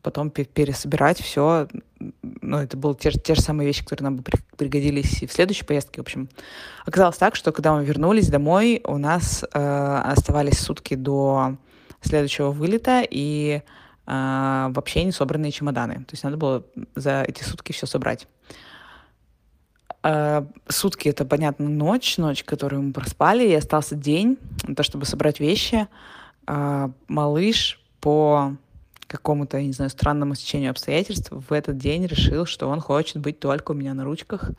потом 0.00 0.30
пересобирать 0.30 1.20
все. 1.20 1.68
Ну, 2.22 2.56
это 2.56 2.76
были 2.76 2.94
те, 2.94 3.10
те 3.10 3.34
же 3.34 3.42
самые 3.42 3.66
вещи, 3.66 3.84
которые 3.84 4.04
нам 4.04 4.16
бы 4.16 4.24
пригодились 4.56 5.22
и 5.22 5.26
в 5.26 5.32
следующей 5.32 5.66
поездке. 5.66 6.00
В 6.00 6.04
общем, 6.04 6.30
оказалось 6.86 7.18
так, 7.18 7.36
что 7.36 7.52
когда 7.52 7.74
мы 7.74 7.84
вернулись 7.84 8.28
домой, 8.28 8.80
у 8.84 8.96
нас 8.96 9.44
э, 9.44 10.02
оставались 10.04 10.58
сутки 10.58 10.94
до 10.94 11.56
следующего 12.00 12.50
вылета 12.50 13.04
и 13.08 13.60
э, 14.06 14.68
вообще 14.70 15.04
не 15.04 15.12
собранные 15.12 15.52
чемоданы. 15.52 15.96
То 15.96 16.12
есть 16.12 16.24
надо 16.24 16.38
было 16.38 16.64
за 16.94 17.24
эти 17.28 17.44
сутки 17.44 17.72
все 17.72 17.86
собрать. 17.86 18.26
Э, 20.02 20.44
сутки 20.68 21.08
это, 21.08 21.24
понятно, 21.24 21.68
ночь, 21.68 22.18
ночь, 22.18 22.44
которую 22.44 22.82
мы 22.82 22.92
проспали, 22.92 23.46
и 23.46 23.54
остался 23.54 23.94
день 23.94 24.38
то, 24.76 24.82
чтобы 24.82 25.06
собрать 25.06 25.40
вещи. 25.40 25.86
Э, 26.46 26.88
малыш 27.08 27.80
по 28.00 28.56
какому-то, 29.06 29.58
я 29.58 29.66
не 29.66 29.72
знаю, 29.72 29.90
странному 29.90 30.34
стечению 30.34 30.70
обстоятельств 30.70 31.30
в 31.30 31.52
этот 31.52 31.76
день 31.76 32.06
решил, 32.06 32.46
что 32.46 32.68
он 32.68 32.80
хочет 32.80 33.18
быть 33.18 33.38
только 33.38 33.72
у 33.72 33.74
меня 33.74 33.94
на 33.94 34.04
ручках. 34.04 34.50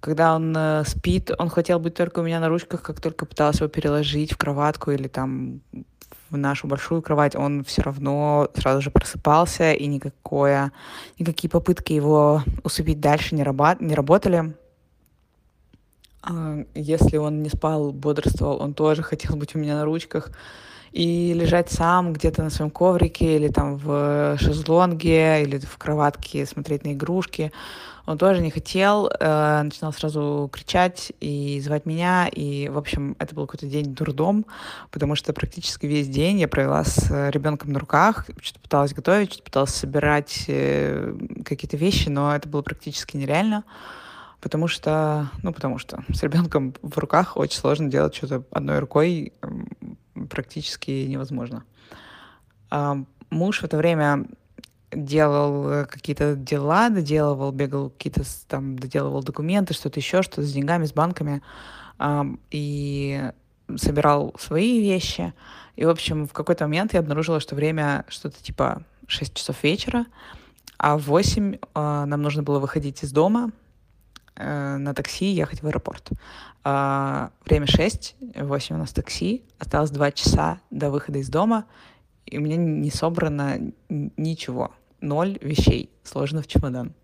Когда 0.00 0.34
он 0.34 0.54
э, 0.56 0.84
спит, 0.84 1.30
он 1.38 1.48
хотел 1.48 1.80
быть 1.80 1.94
только 1.94 2.20
у 2.20 2.22
меня 2.22 2.38
на 2.38 2.48
ручках, 2.48 2.82
как 2.82 3.00
только 3.00 3.26
пыталась 3.26 3.56
его 3.56 3.68
переложить 3.68 4.32
в 4.32 4.36
кроватку 4.36 4.90
или 4.90 5.08
там 5.08 5.62
в 6.34 6.38
нашу 6.38 6.66
большую 6.66 7.00
кровать, 7.00 7.34
он 7.34 7.64
все 7.64 7.82
равно 7.82 8.48
сразу 8.54 8.82
же 8.82 8.90
просыпался, 8.90 9.72
и 9.72 9.86
никакое, 9.86 10.72
никакие 11.18 11.50
попытки 11.50 11.92
его 11.92 12.42
усыпить 12.62 13.00
дальше 13.00 13.34
не, 13.34 13.42
раба- 13.42 13.76
не 13.80 13.94
работали. 13.94 14.54
А, 16.22 16.64
если 16.74 17.16
он 17.16 17.42
не 17.42 17.48
спал, 17.48 17.92
бодрствовал, 17.92 18.60
он 18.60 18.74
тоже 18.74 19.02
хотел 19.02 19.36
быть 19.36 19.54
у 19.54 19.58
меня 19.58 19.76
на 19.76 19.84
ручках 19.84 20.30
и 20.92 21.32
лежать 21.34 21.70
сам 21.70 22.12
где-то 22.12 22.42
на 22.42 22.50
своем 22.50 22.70
коврике 22.70 23.36
или 23.36 23.48
там 23.48 23.76
в 23.76 24.36
шезлонге 24.38 25.42
или 25.42 25.58
в 25.58 25.76
кроватке 25.76 26.46
смотреть 26.46 26.84
на 26.84 26.92
игрушки. 26.92 27.52
Он 28.06 28.18
тоже 28.18 28.42
не 28.42 28.50
хотел, 28.50 29.08
э, 29.08 29.62
начинал 29.62 29.92
сразу 29.92 30.50
кричать 30.52 31.12
и 31.20 31.60
звать 31.60 31.86
меня, 31.86 32.28
и, 32.28 32.68
в 32.68 32.76
общем, 32.76 33.16
это 33.18 33.34
был 33.34 33.46
какой-то 33.46 33.66
день 33.66 33.94
дурдом, 33.94 34.44
потому 34.90 35.14
что 35.14 35.32
практически 35.32 35.86
весь 35.86 36.08
день 36.08 36.38
я 36.38 36.48
провела 36.48 36.84
с 36.84 37.10
ребенком 37.30 37.72
на 37.72 37.78
руках, 37.78 38.26
что-то 38.40 38.60
пыталась 38.60 38.92
готовить, 38.92 39.32
что-то 39.32 39.44
пыталась 39.44 39.74
собирать 39.74 40.44
э, 40.48 41.16
какие-то 41.44 41.76
вещи, 41.76 42.08
но 42.10 42.34
это 42.34 42.48
было 42.48 42.62
практически 42.62 43.16
нереально 43.16 43.64
потому 44.40 44.68
что, 44.68 45.30
ну, 45.42 45.54
потому 45.54 45.78
что 45.78 46.04
с 46.12 46.22
ребенком 46.22 46.74
в 46.82 46.98
руках 46.98 47.38
очень 47.38 47.58
сложно 47.58 47.90
делать 47.90 48.14
что-то 48.14 48.44
одной 48.50 48.78
рукой, 48.78 49.32
практически 50.28 50.90
невозможно. 50.90 51.64
А 52.68 52.98
муж 53.30 53.60
в 53.60 53.64
это 53.64 53.78
время 53.78 54.26
делал 54.94 55.68
э, 55.68 55.84
какие-то 55.86 56.36
дела, 56.36 56.88
доделывал, 56.88 57.52
бегал 57.52 57.90
какие-то 57.90 58.22
там, 58.48 58.78
доделывал 58.78 59.22
документы, 59.22 59.74
что-то 59.74 60.00
еще, 60.00 60.22
что-то 60.22 60.42
с 60.42 60.52
деньгами, 60.52 60.86
с 60.86 60.92
банками, 60.92 61.42
и 62.50 63.30
собирал 63.76 64.34
свои 64.38 64.80
вещи. 64.80 65.32
И, 65.76 65.84
в 65.84 65.88
общем, 65.88 66.26
в 66.26 66.32
какой-то 66.32 66.64
момент 66.64 66.92
я 66.92 67.00
обнаружила, 67.00 67.40
что 67.40 67.54
время 67.54 68.04
что-то 68.08 68.42
типа 68.42 68.82
6 69.06 69.34
часов 69.34 69.62
вечера, 69.62 70.06
а 70.78 70.96
в 70.96 71.02
8 71.02 71.58
а, 71.74 72.06
нам 72.06 72.22
нужно 72.22 72.42
было 72.42 72.58
выходить 72.58 73.02
из 73.02 73.12
дома, 73.12 73.50
э, 74.36 74.76
на 74.76 74.94
такси 74.94 75.26
ехать 75.26 75.62
в 75.62 75.66
аэропорт. 75.66 76.10
А, 76.62 77.30
время 77.44 77.66
6, 77.66 78.16
8 78.36 78.74
у 78.74 78.78
нас 78.78 78.92
такси, 78.92 79.42
осталось 79.58 79.90
2 79.90 80.12
часа 80.12 80.60
до 80.70 80.90
выхода 80.90 81.18
из 81.18 81.28
дома, 81.28 81.64
и 82.26 82.38
у 82.38 82.40
меня 82.40 82.56
не 82.56 82.90
собрано 82.90 83.58
ничего, 83.88 84.72
ноль 85.04 85.38
вещей, 85.40 85.90
сложено 86.02 86.42
в 86.42 86.46
чемодан. 86.46 86.94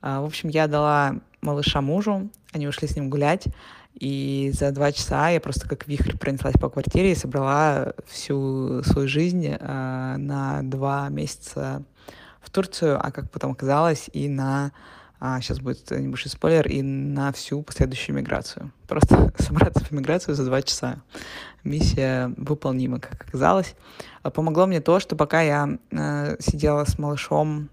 А, 0.00 0.20
в 0.20 0.24
общем, 0.24 0.48
я 0.48 0.66
дала 0.66 1.16
малыша 1.40 1.80
мужу, 1.80 2.30
они 2.52 2.68
ушли 2.68 2.88
с 2.88 2.96
ним 2.96 3.10
гулять, 3.10 3.46
и 3.94 4.50
за 4.54 4.70
два 4.72 4.92
часа 4.92 5.30
я 5.30 5.40
просто 5.40 5.68
как 5.68 5.86
вихрь 5.86 6.16
пронеслась 6.16 6.54
по 6.54 6.70
квартире 6.70 7.12
и 7.12 7.16
собрала 7.16 7.92
всю 8.06 8.82
свою 8.84 9.08
жизнь 9.08 9.46
э, 9.46 10.16
на 10.16 10.60
два 10.62 11.08
месяца 11.08 11.82
в 12.40 12.50
Турцию, 12.50 12.98
а 13.04 13.10
как 13.10 13.30
потом 13.30 13.52
оказалось, 13.52 14.08
и 14.12 14.28
на 14.28 14.72
а 15.22 15.38
сейчас 15.42 15.60
будет 15.60 15.90
небольшой 15.90 16.30
спойлер, 16.30 16.66
и 16.66 16.80
на 16.80 17.30
всю 17.32 17.62
последующую 17.62 18.16
миграцию. 18.16 18.72
Просто 18.88 19.30
собраться 19.38 19.84
в 19.84 19.90
миграцию 19.90 20.34
за 20.34 20.46
два 20.46 20.62
часа. 20.62 21.02
Миссия 21.62 22.32
выполнима, 22.38 22.98
как 23.00 23.28
оказалось. 23.28 23.74
А 24.22 24.30
помогло 24.30 24.66
мне 24.66 24.80
то, 24.80 25.00
что 25.00 25.16
пока 25.16 25.40
я 25.40 25.78
э, 25.90 26.36
сидела 26.40 26.84
с 26.84 26.98
малышом 26.98 27.70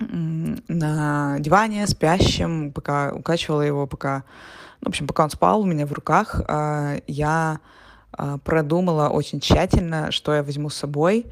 на 0.00 1.36
диване, 1.38 1.86
спящим, 1.86 2.72
пока 2.72 3.12
укачивала 3.12 3.62
его, 3.62 3.86
пока, 3.86 4.24
ну, 4.80 4.86
в 4.86 4.88
общем, 4.88 5.06
пока 5.06 5.24
он 5.24 5.30
спал 5.30 5.60
у 5.60 5.66
меня 5.66 5.86
в 5.86 5.92
руках, 5.92 6.40
э, 6.46 7.00
я 7.06 7.60
э, 8.18 8.38
продумала 8.44 9.08
очень 9.08 9.40
тщательно, 9.40 10.10
что 10.10 10.34
я 10.34 10.42
возьму 10.42 10.68
с 10.68 10.76
собой, 10.76 11.26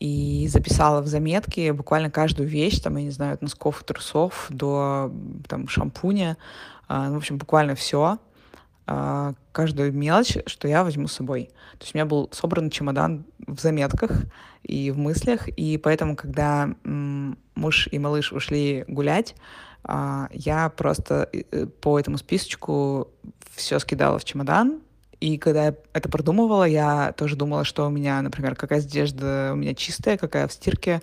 и 0.00 0.48
записала 0.48 1.00
в 1.00 1.06
заметки 1.06 1.70
буквально 1.70 2.10
каждую 2.10 2.48
вещь, 2.48 2.80
там, 2.80 2.96
я 2.96 3.04
не 3.04 3.10
знаю, 3.10 3.34
от 3.34 3.42
носков 3.42 3.84
трусов 3.84 4.46
до 4.48 5.12
там, 5.46 5.68
шампуня, 5.68 6.36
а, 6.88 7.08
ну, 7.08 7.14
в 7.14 7.16
общем, 7.18 7.38
буквально 7.38 7.76
все, 7.76 8.18
а, 8.94 9.32
каждую 9.52 9.90
мелочь, 9.94 10.36
что 10.44 10.68
я 10.68 10.84
возьму 10.84 11.08
с 11.08 11.14
собой. 11.14 11.44
То 11.78 11.84
есть 11.84 11.94
у 11.94 11.96
меня 11.98 12.04
был 12.04 12.28
собран 12.30 12.68
чемодан 12.68 13.24
в 13.46 13.58
заметках 13.58 14.24
и 14.62 14.90
в 14.90 14.98
мыслях, 14.98 15.48
и 15.48 15.78
поэтому, 15.78 16.14
когда 16.14 16.68
муж 16.84 17.88
и 17.90 17.98
малыш 17.98 18.32
ушли 18.32 18.84
гулять, 18.88 19.34
а, 19.82 20.28
я 20.30 20.68
просто 20.68 21.30
э, 21.32 21.66
по 21.66 21.98
этому 21.98 22.18
списочку 22.18 23.08
все 23.56 23.78
скидала 23.78 24.18
в 24.18 24.24
чемодан, 24.24 24.80
И 25.20 25.38
когда 25.38 25.66
я 25.66 25.74
это 25.94 26.10
продумывала, 26.10 26.64
я 26.64 27.12
тоже 27.12 27.36
думала, 27.36 27.64
что 27.64 27.86
у 27.86 27.90
меня, 27.90 28.20
например, 28.20 28.56
какая 28.56 28.80
одежда 28.80 29.52
у 29.54 29.56
меня 29.56 29.74
чистая, 29.74 30.18
какая 30.18 30.48
в 30.48 30.52
стирке, 30.52 31.00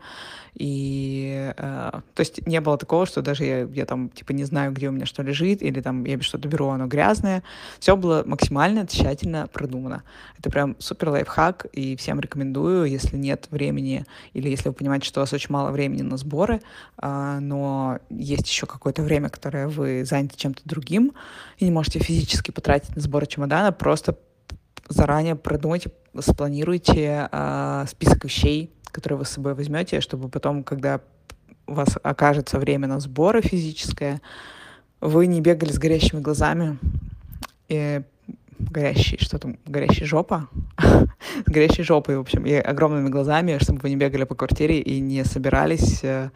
и, 0.54 1.54
э, 1.56 1.92
то 2.14 2.20
есть 2.20 2.46
не 2.48 2.60
было 2.62 2.78
такого, 2.78 3.06
что 3.06 3.22
даже 3.22 3.44
я, 3.46 3.62
я 3.64 3.86
там, 3.86 4.10
типа, 4.10 4.32
не 4.32 4.44
знаю, 4.44 4.72
где 4.72 4.90
у 4.90 4.92
меня 4.92 5.06
что 5.06 5.24
лежит, 5.24 5.62
или 5.62 5.82
там 5.82 6.04
я 6.06 6.20
что-то 6.22 6.48
беру, 6.48 6.68
оно 6.68 6.88
грязное. 6.88 7.44
Все 7.80 7.96
было 7.96 8.24
максимально 8.26 8.88
тщательно 8.88 9.48
продумано. 9.48 10.04
Это 10.38 10.50
прям 10.50 10.76
супер 10.80 11.10
лайфхак, 11.10 11.68
и 11.74 11.96
всем 11.96 12.20
рекомендую, 12.20 12.86
если 12.86 13.18
нет 13.18 13.48
времени, 13.52 14.06
или 14.34 14.50
если 14.50 14.70
вы 14.70 14.76
понимаете, 14.76 15.08
что 15.08 15.20
у 15.20 15.24
вас 15.24 15.34
очень 15.34 15.52
мало 15.52 15.72
времени 15.72 16.02
на 16.02 16.18
сборы, 16.18 16.62
э, 17.02 17.40
но 17.42 18.00
есть 18.10 18.48
еще 18.48 18.66
какое-то 18.66 19.02
время, 19.04 19.30
которое 19.30 19.68
вы 19.68 20.04
заняты 20.06 20.38
чем-то 20.38 20.62
другим, 20.66 21.14
и 21.58 21.66
не 21.66 21.72
можете 21.72 22.00
физически 22.00 22.52
потратить 22.52 22.96
на 22.96 23.02
сборы 23.02 23.26
чемодана, 23.26 23.72
просто 23.72 24.18
заранее 24.90 25.36
продумайте, 25.36 25.92
спланируйте 26.20 27.30
э, 27.32 27.86
список 27.88 28.26
вещей, 28.26 28.74
которые 28.92 29.20
вы 29.20 29.26
с 29.26 29.30
собой 29.30 29.54
возьмете, 29.54 30.02
чтобы 30.02 30.30
потом, 30.30 30.64
когда 30.64 31.02
у 31.68 31.74
вас 31.74 31.98
окажется 32.02 32.60
время 32.60 32.88
на 32.88 33.00
сборы 33.00 33.42
физическое, 33.42 34.22
вы 35.02 35.28
не 35.28 35.42
бегали 35.42 35.72
с 35.72 35.78
горящими 35.78 36.20
глазами 36.20 36.78
и 37.68 38.02
горящий, 38.60 39.18
что 39.20 39.40
там, 39.40 39.58
горящая 39.66 40.08
жопа, 40.08 40.48
с 40.78 41.06
горящей 41.46 41.84
жопой, 41.84 42.18
в 42.18 42.22
общем, 42.22 42.46
и 42.46 42.54
огромными 42.54 43.10
глазами, 43.10 43.58
чтобы 43.62 43.80
вы 43.80 43.90
не 43.90 43.96
бегали 43.96 44.26
по 44.26 44.36
квартире 44.36 44.82
и 44.82 45.00
не 45.00 45.24
собирались 45.24 46.04
э, 46.04 46.32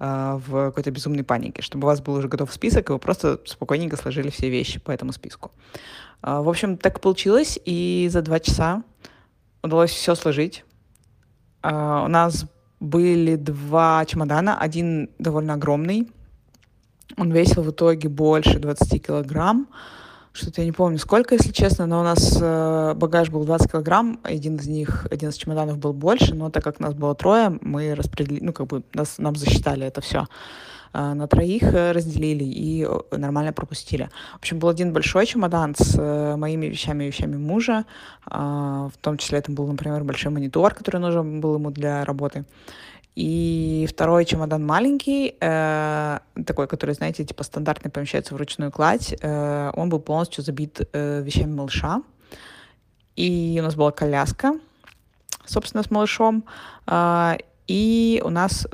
э, 0.00 0.40
в 0.46 0.68
какой-то 0.68 0.90
безумной 0.90 1.24
панике, 1.24 1.62
чтобы 1.62 1.84
у 1.84 1.88
вас 1.88 2.00
был 2.00 2.14
уже 2.14 2.28
готов 2.28 2.52
список, 2.52 2.88
и 2.88 2.92
вы 2.92 2.98
просто 2.98 3.40
спокойненько 3.44 3.96
сложили 3.96 4.30
все 4.30 4.48
вещи 4.48 4.80
по 4.80 4.90
этому 4.90 5.12
списку. 5.12 5.50
Э, 6.22 6.40
в 6.40 6.48
общем, 6.48 6.78
так 6.78 7.00
получилось, 7.00 7.58
и 7.64 8.08
за 8.10 8.22
два 8.22 8.40
часа 8.40 8.82
удалось 9.62 9.90
все 9.90 10.14
сложить. 10.14 10.64
Uh, 11.68 12.04
у 12.04 12.08
нас 12.08 12.46
были 12.80 13.36
два 13.36 14.04
чемодана, 14.06 14.58
один 14.58 15.10
довольно 15.18 15.54
огромный, 15.54 16.08
он 17.16 17.30
весил 17.30 17.62
в 17.62 17.70
итоге 17.70 18.08
больше 18.08 18.58
20 18.58 19.06
килограмм, 19.06 19.68
что-то 20.32 20.60
я 20.60 20.66
не 20.66 20.72
помню 20.72 20.98
сколько, 20.98 21.34
если 21.34 21.52
честно, 21.52 21.86
но 21.86 22.00
у 22.00 22.04
нас 22.04 22.38
э, 22.40 22.94
багаж 22.94 23.28
был 23.30 23.44
20 23.44 23.72
килограмм, 23.72 24.20
один 24.22 24.56
из 24.56 24.66
них, 24.68 25.06
один 25.10 25.30
из 25.30 25.36
чемоданов 25.36 25.78
был 25.78 25.92
больше, 25.92 26.34
но 26.34 26.48
так 26.48 26.62
как 26.62 26.80
нас 26.80 26.94
было 26.94 27.14
трое, 27.14 27.58
мы 27.60 27.94
распределили, 27.94 28.44
ну, 28.44 28.52
как 28.52 28.68
бы 28.68 28.82
нас, 28.94 29.18
нам 29.18 29.34
засчитали 29.34 29.84
это 29.84 30.00
все. 30.00 30.26
Э, 30.92 31.14
на 31.14 31.26
троих 31.26 31.62
э, 31.62 31.92
разделили 31.92 32.44
и 32.44 32.84
э, 32.84 33.16
нормально 33.16 33.52
пропустили. 33.52 34.10
В 34.34 34.36
общем, 34.36 34.58
был 34.58 34.68
один 34.68 34.92
большой 34.92 35.26
чемодан 35.26 35.74
с 35.76 35.96
моими 36.36 36.66
вещами 36.66 37.04
и 37.04 37.06
вещами 37.08 37.36
мужа. 37.36 37.84
В 38.26 38.92
том 39.00 39.16
числе 39.16 39.38
это 39.38 39.50
был, 39.52 39.66
например, 39.66 40.04
большой 40.04 40.32
монитор, 40.32 40.74
который 40.74 41.00
нужен 41.00 41.40
был 41.40 41.54
ему 41.54 41.70
для 41.70 42.04
работы. 42.04 42.44
И 43.18 43.88
второй 43.90 44.24
чемодан 44.24 44.64
маленький, 44.64 45.34
э, 45.40 46.18
такой, 46.46 46.68
который, 46.68 46.94
знаете, 46.94 47.24
типа 47.24 47.42
стандартный 47.42 47.90
помещается 47.90 48.32
в 48.32 48.36
ручную 48.36 48.70
кладь, 48.70 49.12
э, 49.20 49.72
он 49.74 49.88
был 49.88 49.98
полностью 49.98 50.44
забит 50.44 50.80
э, 50.92 51.22
вещами 51.22 51.52
малыша. 51.52 52.02
И 53.16 53.56
у 53.58 53.64
нас 53.64 53.74
была 53.74 53.90
коляска, 53.90 54.52
собственно, 55.44 55.82
с 55.82 55.90
малышом. 55.90 56.44
Э, 56.86 57.38
и 57.66 58.22
у 58.24 58.30
нас 58.30 58.68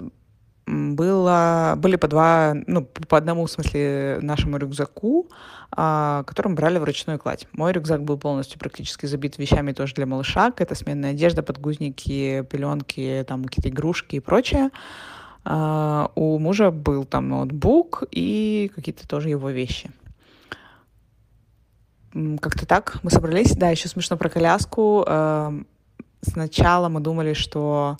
было, 0.66 1.74
были 1.76 1.96
по 1.96 2.08
два, 2.08 2.54
ну, 2.66 2.84
по 2.84 3.18
одному, 3.18 3.44
в 3.46 3.50
смысле, 3.50 4.18
нашему 4.22 4.56
рюкзаку, 4.56 5.28
а, 5.70 6.22
которым 6.24 6.54
брали 6.54 6.78
в 6.78 6.84
ручную 6.84 7.18
кладь. 7.18 7.46
Мой 7.52 7.72
рюкзак 7.72 8.02
был 8.02 8.16
полностью 8.16 8.58
практически 8.58 9.06
забит 9.06 9.36
вещами 9.38 9.72
тоже 9.72 9.94
для 9.94 10.06
малыша. 10.06 10.52
Это 10.56 10.74
сменная 10.74 11.10
одежда, 11.10 11.42
подгузники, 11.42 12.46
пеленки, 12.50 13.24
там 13.28 13.44
какие-то 13.44 13.68
игрушки 13.68 14.16
и 14.16 14.20
прочее. 14.20 14.70
А, 15.44 16.10
у 16.14 16.38
мужа 16.38 16.70
был 16.70 17.04
там 17.04 17.28
ноутбук 17.28 18.04
и 18.10 18.70
какие-то 18.74 19.06
тоже 19.06 19.28
его 19.28 19.50
вещи. 19.50 19.90
Как-то 22.40 22.64
так 22.66 23.00
мы 23.02 23.10
собрались. 23.10 23.54
Да, 23.54 23.68
еще 23.68 23.88
смешно 23.88 24.16
про 24.16 24.30
коляску. 24.30 25.04
А, 25.06 25.52
сначала 26.22 26.88
мы 26.88 27.00
думали, 27.00 27.34
что 27.34 27.98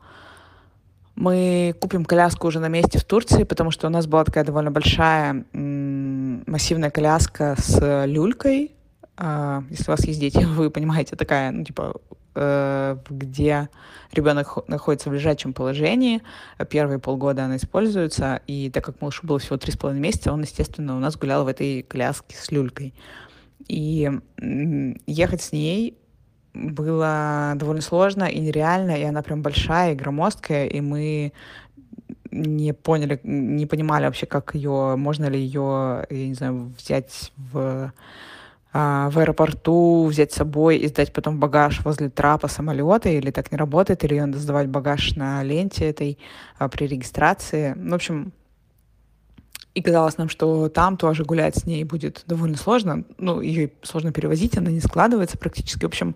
мы 1.17 1.75
купим 1.81 2.05
коляску 2.05 2.49
уже 2.49 2.59
на 2.61 2.69
месте 2.69 2.99
в 2.99 3.05
Турции, 3.05 3.45
потому 3.45 3.71
что 3.71 3.87
у 3.87 3.91
нас 3.91 4.07
была 4.07 4.25
такая 4.25 4.45
довольно 4.45 4.71
большая 4.71 5.45
массивная 5.53 6.91
коляска 6.91 7.55
с 7.59 8.05
люлькой. 8.07 8.73
А, 9.17 9.63
если 9.71 9.85
у 9.91 9.93
вас 9.93 10.05
есть 10.05 10.19
дети, 10.19 10.39
вы 10.45 10.71
понимаете, 10.71 11.15
такая, 11.15 11.53
ну, 11.53 11.65
типа, 11.65 12.01
э, 12.35 12.97
где 13.09 13.69
ребенок 14.13 14.69
находится 14.69 15.09
в 15.09 15.15
лежачем 15.15 15.53
положении. 15.53 16.21
Первые 16.69 16.99
полгода 16.99 17.45
она 17.45 17.57
используется, 17.57 18.41
и 18.49 18.71
так 18.71 18.85
как 18.85 19.01
малышу 19.01 19.27
было 19.27 19.39
всего 19.39 19.57
три 19.57 19.73
с 19.73 19.77
половиной 19.77 20.03
месяца, 20.03 20.33
он, 20.33 20.43
естественно, 20.43 20.97
у 20.97 21.01
нас 21.01 21.17
гулял 21.17 21.45
в 21.45 21.49
этой 21.49 21.83
коляске 21.83 22.37
с 22.37 22.51
люлькой. 22.51 22.93
И 23.69 24.11
ехать 25.07 25.43
с 25.43 25.53
ней 25.53 25.97
было 26.55 27.53
довольно 27.57 27.83
сложно 27.83 28.25
и 28.25 28.39
нереально, 28.41 28.93
и 28.93 29.03
она 29.03 29.23
прям 29.23 29.43
большая 29.43 29.93
и 29.93 29.97
громоздкая, 29.97 30.67
и 30.67 30.81
мы 30.81 31.33
не 32.31 32.73
поняли, 32.73 33.21
не 33.23 33.67
понимали 33.67 34.07
вообще, 34.07 34.27
как 34.27 34.55
ее, 34.55 34.97
можно 34.97 35.27
ли 35.27 35.39
ее, 35.39 36.07
я 36.11 36.29
не 36.29 36.35
знаю, 36.35 36.73
взять 36.79 37.33
в 37.37 37.93
а, 38.77 39.09
в 39.11 39.21
аэропорту 39.21 40.07
взять 40.07 40.33
с 40.33 40.37
собой 40.37 40.79
и 40.79 40.89
сдать 40.89 41.13
потом 41.13 41.39
багаж 41.39 41.85
возле 41.85 42.11
трапа 42.11 42.49
самолета, 42.49 43.09
или 43.09 43.31
так 43.31 43.53
не 43.53 43.57
работает, 43.57 44.03
или 44.03 44.19
надо 44.19 44.39
сдавать 44.39 44.67
багаж 44.67 45.15
на 45.15 45.45
ленте 45.45 45.89
этой 45.89 46.19
а, 46.59 46.69
при 46.69 46.89
регистрации. 46.89 47.73
Ну, 47.77 47.93
в 47.93 47.95
общем, 47.95 48.33
и 49.75 49.83
казалось 49.83 50.19
нам, 50.19 50.29
что 50.29 50.69
там 50.69 50.97
тоже 50.97 51.25
гулять 51.25 51.57
с 51.57 51.67
ней 51.67 51.85
будет 51.85 52.23
довольно 52.27 52.57
сложно. 52.57 53.05
Ну, 53.19 53.41
ее 53.41 53.73
сложно 53.83 54.13
перевозить, 54.13 54.57
она 54.57 54.71
не 54.71 54.81
складывается 54.81 55.37
практически. 55.37 55.85
В 55.85 55.89
общем, 55.89 56.15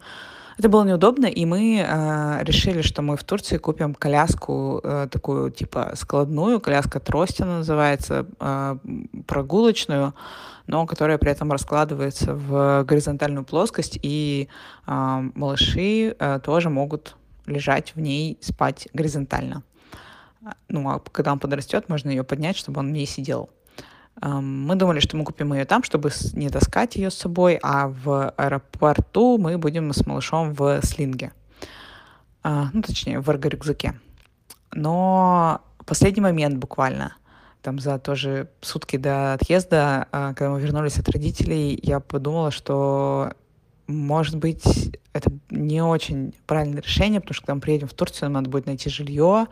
это 0.58 0.68
было 0.68 0.84
неудобно, 0.84 1.26
и 1.26 1.44
мы 1.44 1.84
э, 1.86 2.38
решили, 2.42 2.82
что 2.82 3.00
мы 3.02 3.16
в 3.16 3.22
Турции 3.22 3.58
купим 3.58 3.94
коляску 3.94 4.80
э, 4.82 5.08
такую, 5.10 5.52
типа, 5.52 5.92
складную, 5.94 6.60
коляска 6.60 6.98
трости 6.98 7.42
называется, 7.42 8.26
э, 8.40 8.76
прогулочную, 9.26 10.14
но 10.66 10.84
которая 10.86 11.18
при 11.18 11.30
этом 11.30 11.52
раскладывается 11.52 12.34
в 12.34 12.84
горизонтальную 12.84 13.44
плоскость, 13.44 14.00
и 14.02 14.48
э, 14.86 15.30
малыши 15.34 16.16
э, 16.18 16.40
тоже 16.42 16.70
могут 16.70 17.14
лежать 17.46 17.92
в 17.94 18.00
ней, 18.00 18.36
спать 18.40 18.88
горизонтально. 18.92 19.62
Ну, 20.68 20.88
а 20.88 21.00
когда 21.00 21.32
он 21.32 21.38
подрастет, 21.38 21.88
можно 21.88 22.10
ее 22.10 22.24
поднять, 22.24 22.56
чтобы 22.56 22.80
он 22.80 22.88
в 22.88 22.92
ней 22.92 23.06
сидел. 23.06 23.50
Мы 24.20 24.74
думали, 24.74 24.98
что 24.98 25.16
мы 25.16 25.24
купим 25.24 25.52
ее 25.52 25.64
там, 25.64 25.84
чтобы 25.84 26.10
не 26.32 26.48
таскать 26.50 26.96
ее 26.96 27.10
с 27.10 27.14
собой, 27.14 27.58
а 27.62 27.88
в 27.88 28.30
аэропорту 28.30 29.38
мы 29.38 29.58
будем 29.58 29.92
с 29.92 30.04
малышом 30.06 30.54
в 30.54 30.84
слинге. 30.84 31.32
А, 32.42 32.68
ну, 32.72 32.82
точнее, 32.82 33.20
в 33.20 33.28
эрго-рюкзаке. 33.30 33.94
Но 34.72 35.60
последний 35.86 36.20
момент 36.20 36.58
буквально, 36.58 37.16
там 37.62 37.78
за 37.78 37.98
тоже 37.98 38.48
сутки 38.60 38.96
до 38.96 39.34
отъезда, 39.34 40.08
а, 40.10 40.34
когда 40.34 40.50
мы 40.50 40.60
вернулись 40.60 40.98
от 40.98 41.08
родителей, 41.08 41.78
я 41.82 42.00
подумала, 42.00 42.50
что 42.50 43.32
может 43.88 44.36
быть, 44.36 44.94
это 45.14 45.30
не 45.50 45.82
очень 45.82 46.34
правильное 46.46 46.82
решение, 46.82 47.20
потому 47.20 47.34
что 47.34 47.42
когда 47.42 47.54
мы 47.54 47.60
приедем 47.62 47.88
в 47.88 47.94
Турцию, 47.94 48.26
нам 48.26 48.34
надо 48.34 48.50
будет 48.50 48.66
найти 48.66 48.90
жилье, 48.90 49.46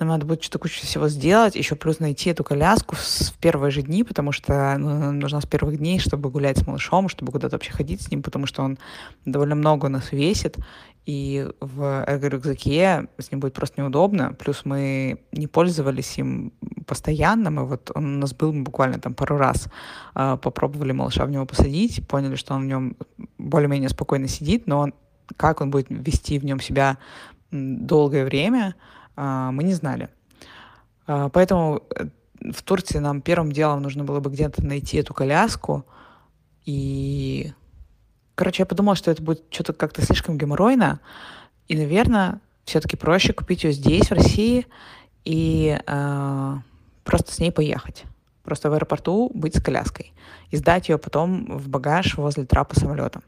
нам 0.00 0.08
надо 0.08 0.26
будет 0.26 0.42
что-то 0.42 0.58
кучу 0.58 0.80
всего 0.80 1.08
сделать, 1.08 1.54
еще 1.54 1.76
плюс 1.76 2.00
найти 2.00 2.30
эту 2.30 2.42
коляску 2.42 2.96
в 2.96 3.38
первые 3.38 3.70
же 3.70 3.82
дни, 3.82 4.02
потому 4.02 4.32
что 4.32 4.76
ну, 4.78 5.12
нужно 5.12 5.40
с 5.40 5.46
первых 5.46 5.78
дней, 5.78 5.98
чтобы 5.98 6.30
гулять 6.30 6.58
с 6.58 6.66
малышом, 6.66 7.08
чтобы 7.08 7.32
куда-то 7.32 7.56
вообще 7.56 7.72
ходить 7.72 8.02
с 8.02 8.10
ним, 8.10 8.22
потому 8.22 8.46
что 8.46 8.62
он 8.62 8.78
довольно 9.26 9.54
много 9.54 9.88
нас 9.88 10.10
весит, 10.12 10.56
и 11.06 11.48
в 11.60 12.04
эрго-рюкзаке 12.06 13.08
с 13.18 13.30
ним 13.30 13.40
будет 13.40 13.54
просто 13.54 13.80
неудобно. 13.80 14.32
Плюс 14.34 14.64
мы 14.64 15.20
не 15.32 15.46
пользовались 15.46 16.18
им 16.18 16.52
постоянно, 16.86 17.50
мы 17.50 17.66
вот, 17.66 17.90
он 17.94 18.16
у 18.16 18.18
нас 18.18 18.34
был 18.34 18.52
буквально 18.52 18.98
там 18.98 19.14
пару 19.14 19.36
раз, 19.36 19.68
э, 20.14 20.38
попробовали 20.40 20.92
малыша 20.92 21.26
в 21.26 21.30
него 21.30 21.46
посадить, 21.46 22.06
поняли, 22.08 22.36
что 22.36 22.54
он 22.54 22.62
в 22.62 22.66
нем 22.66 22.96
более-менее 23.38 23.88
спокойно 23.88 24.28
сидит, 24.28 24.66
но 24.66 24.88
как 25.36 25.60
он 25.60 25.70
будет 25.70 25.86
вести 25.90 26.38
в 26.38 26.44
нем 26.44 26.60
себя 26.60 26.98
долгое 27.50 28.24
время, 28.24 28.74
мы 29.20 29.64
не 29.64 29.74
знали. 29.74 30.08
А, 31.06 31.28
поэтому 31.28 31.82
э, 31.96 32.06
в 32.52 32.62
Турции 32.62 32.98
нам 32.98 33.20
первым 33.20 33.52
делом 33.52 33.82
нужно 33.82 34.04
было 34.04 34.20
бы 34.20 34.30
где-то 34.30 34.64
найти 34.64 34.98
эту 34.98 35.12
коляску. 35.12 35.84
И, 36.64 37.52
короче, 38.36 38.62
я 38.62 38.66
подумала, 38.66 38.96
что 38.96 39.10
это 39.10 39.22
будет 39.22 39.42
что-то 39.50 39.72
как-то 39.72 40.02
слишком 40.02 40.38
геморройно. 40.38 41.00
И, 41.68 41.76
наверное, 41.76 42.40
все-таки 42.64 42.96
проще 42.96 43.32
купить 43.32 43.64
ее 43.64 43.72
здесь, 43.72 44.10
в 44.10 44.14
России, 44.14 44.66
и 45.24 45.78
э, 45.84 46.56
просто 47.04 47.32
с 47.32 47.38
ней 47.40 47.50
поехать. 47.50 48.04
Просто 48.44 48.70
в 48.70 48.74
аэропорту 48.74 49.30
быть 49.34 49.56
с 49.56 49.60
коляской. 49.60 50.12
И 50.50 50.56
сдать 50.56 50.88
ее 50.88 50.98
потом 50.98 51.58
в 51.58 51.68
багаж 51.68 52.16
возле 52.16 52.44
трапа 52.44 52.78
самолета. 52.78 53.20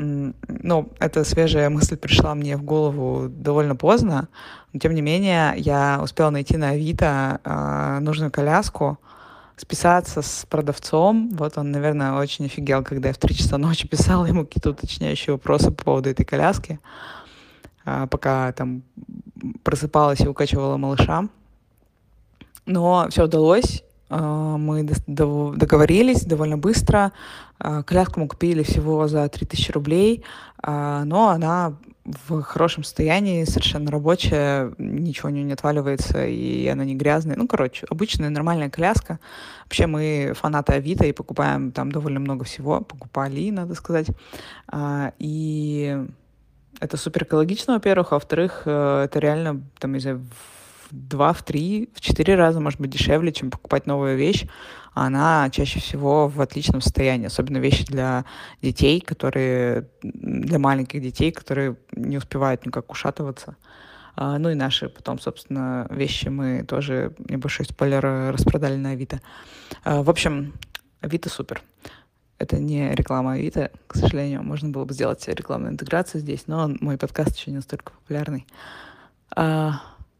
Ну, 0.00 0.88
эта 0.98 1.24
свежая 1.24 1.68
мысль 1.68 1.96
пришла 1.96 2.34
мне 2.34 2.56
в 2.56 2.62
голову 2.62 3.28
довольно 3.28 3.76
поздно, 3.76 4.28
но 4.72 4.80
тем 4.80 4.94
не 4.94 5.02
менее 5.02 5.54
я 5.58 6.00
успела 6.02 6.30
найти 6.30 6.56
на 6.56 6.70
Авито 6.70 7.40
э, 7.44 7.98
нужную 8.00 8.30
коляску, 8.30 8.98
списаться 9.56 10.22
с 10.22 10.46
продавцом. 10.48 11.28
Вот 11.34 11.58
он, 11.58 11.70
наверное, 11.70 12.14
очень 12.14 12.46
офигел, 12.46 12.82
когда 12.82 13.08
я 13.08 13.14
в 13.14 13.18
3 13.18 13.34
часа 13.34 13.58
ночи 13.58 13.86
писала 13.86 14.24
ему 14.24 14.46
какие-то 14.46 14.70
уточняющие 14.70 15.34
вопросы 15.34 15.70
по 15.70 15.84
поводу 15.84 16.08
этой 16.08 16.24
коляски, 16.24 16.80
э, 17.84 18.06
пока 18.10 18.52
там 18.52 18.82
просыпалась 19.62 20.20
и 20.20 20.28
укачивала 20.28 20.78
малыша. 20.78 21.28
Но 22.64 23.06
все 23.10 23.24
удалось, 23.24 23.84
мы 24.10 24.88
договорились 25.06 26.24
довольно 26.24 26.58
быстро. 26.58 27.12
А, 27.58 27.82
коляску 27.82 28.20
мы 28.20 28.28
купили 28.28 28.62
всего 28.62 29.06
за 29.06 29.28
3000 29.28 29.72
рублей, 29.72 30.24
а, 30.62 31.04
но 31.04 31.28
она 31.28 31.76
в 32.04 32.42
хорошем 32.42 32.82
состоянии, 32.82 33.44
совершенно 33.44 33.90
рабочая, 33.90 34.72
ничего 34.78 35.28
у 35.28 35.32
нее 35.32 35.44
не 35.44 35.52
отваливается, 35.52 36.26
и 36.26 36.66
она 36.66 36.84
не 36.84 36.94
грязная. 36.94 37.36
Ну, 37.36 37.46
короче, 37.46 37.86
обычная 37.88 38.30
нормальная 38.30 38.70
коляска. 38.70 39.20
Вообще 39.64 39.86
мы 39.86 40.32
фанаты 40.34 40.72
Авито 40.72 41.04
и 41.06 41.12
покупаем 41.12 41.70
там 41.70 41.92
довольно 41.92 42.18
много 42.18 42.44
всего. 42.44 42.80
Покупали, 42.80 43.50
надо 43.50 43.74
сказать. 43.74 44.08
И 45.18 46.04
это 46.80 46.96
супер 46.96 47.24
экологично, 47.24 47.74
во-первых, 47.74 48.12
а 48.12 48.16
во-вторых, 48.16 48.62
э, 48.64 49.02
это 49.04 49.18
реально, 49.18 49.62
там, 49.78 49.92
не 49.92 50.00
знаю, 50.00 50.24
два, 50.90 51.32
в 51.32 51.42
три, 51.42 51.90
в 51.94 52.00
четыре 52.00 52.34
раза, 52.34 52.60
может 52.60 52.80
быть, 52.80 52.90
дешевле, 52.90 53.32
чем 53.32 53.50
покупать 53.50 53.86
новую 53.86 54.16
вещь. 54.16 54.46
А 54.92 55.06
она 55.06 55.48
чаще 55.50 55.78
всего 55.78 56.28
в 56.28 56.40
отличном 56.40 56.80
состоянии, 56.80 57.26
особенно 57.26 57.58
вещи 57.58 57.84
для 57.84 58.24
детей, 58.60 59.00
которые, 59.00 59.88
для 60.02 60.58
маленьких 60.58 61.00
детей, 61.00 61.30
которые 61.30 61.76
не 61.92 62.16
успевают 62.16 62.66
никак 62.66 62.90
ушатываться. 62.90 63.56
А, 64.16 64.38
ну 64.38 64.50
и 64.50 64.54
наши 64.54 64.88
потом, 64.88 65.18
собственно, 65.18 65.86
вещи 65.90 66.28
мы 66.28 66.64
тоже, 66.64 67.14
небольшой 67.28 67.66
спойлер, 67.66 68.32
распродали 68.32 68.76
на 68.76 68.90
Авито. 68.90 69.20
А, 69.84 70.02
в 70.02 70.10
общем, 70.10 70.54
Авито 71.00 71.28
супер. 71.28 71.62
Это 72.38 72.58
не 72.58 72.94
реклама 72.94 73.32
Авито, 73.32 73.70
к 73.86 73.96
сожалению. 73.96 74.42
Можно 74.42 74.70
было 74.70 74.84
бы 74.84 74.94
сделать 74.94 75.26
рекламную 75.28 75.72
интеграцию 75.72 76.20
здесь, 76.20 76.46
но 76.46 76.70
мой 76.80 76.96
подкаст 76.96 77.36
еще 77.36 77.50
не 77.50 77.58
настолько 77.58 77.92
популярный. 77.92 78.46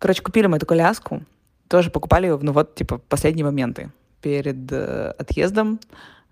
Короче, 0.01 0.23
купили 0.23 0.47
мы 0.47 0.57
эту 0.57 0.65
коляску, 0.65 1.23
тоже 1.69 1.91
покупали 1.91 2.27
ее, 2.27 2.39
ну 2.41 2.53
вот, 2.53 2.75
типа, 2.75 2.99
последние 2.99 3.45
моменты. 3.45 3.93
Перед 4.23 4.73
э, 4.73 5.15
отъездом 5.19 5.79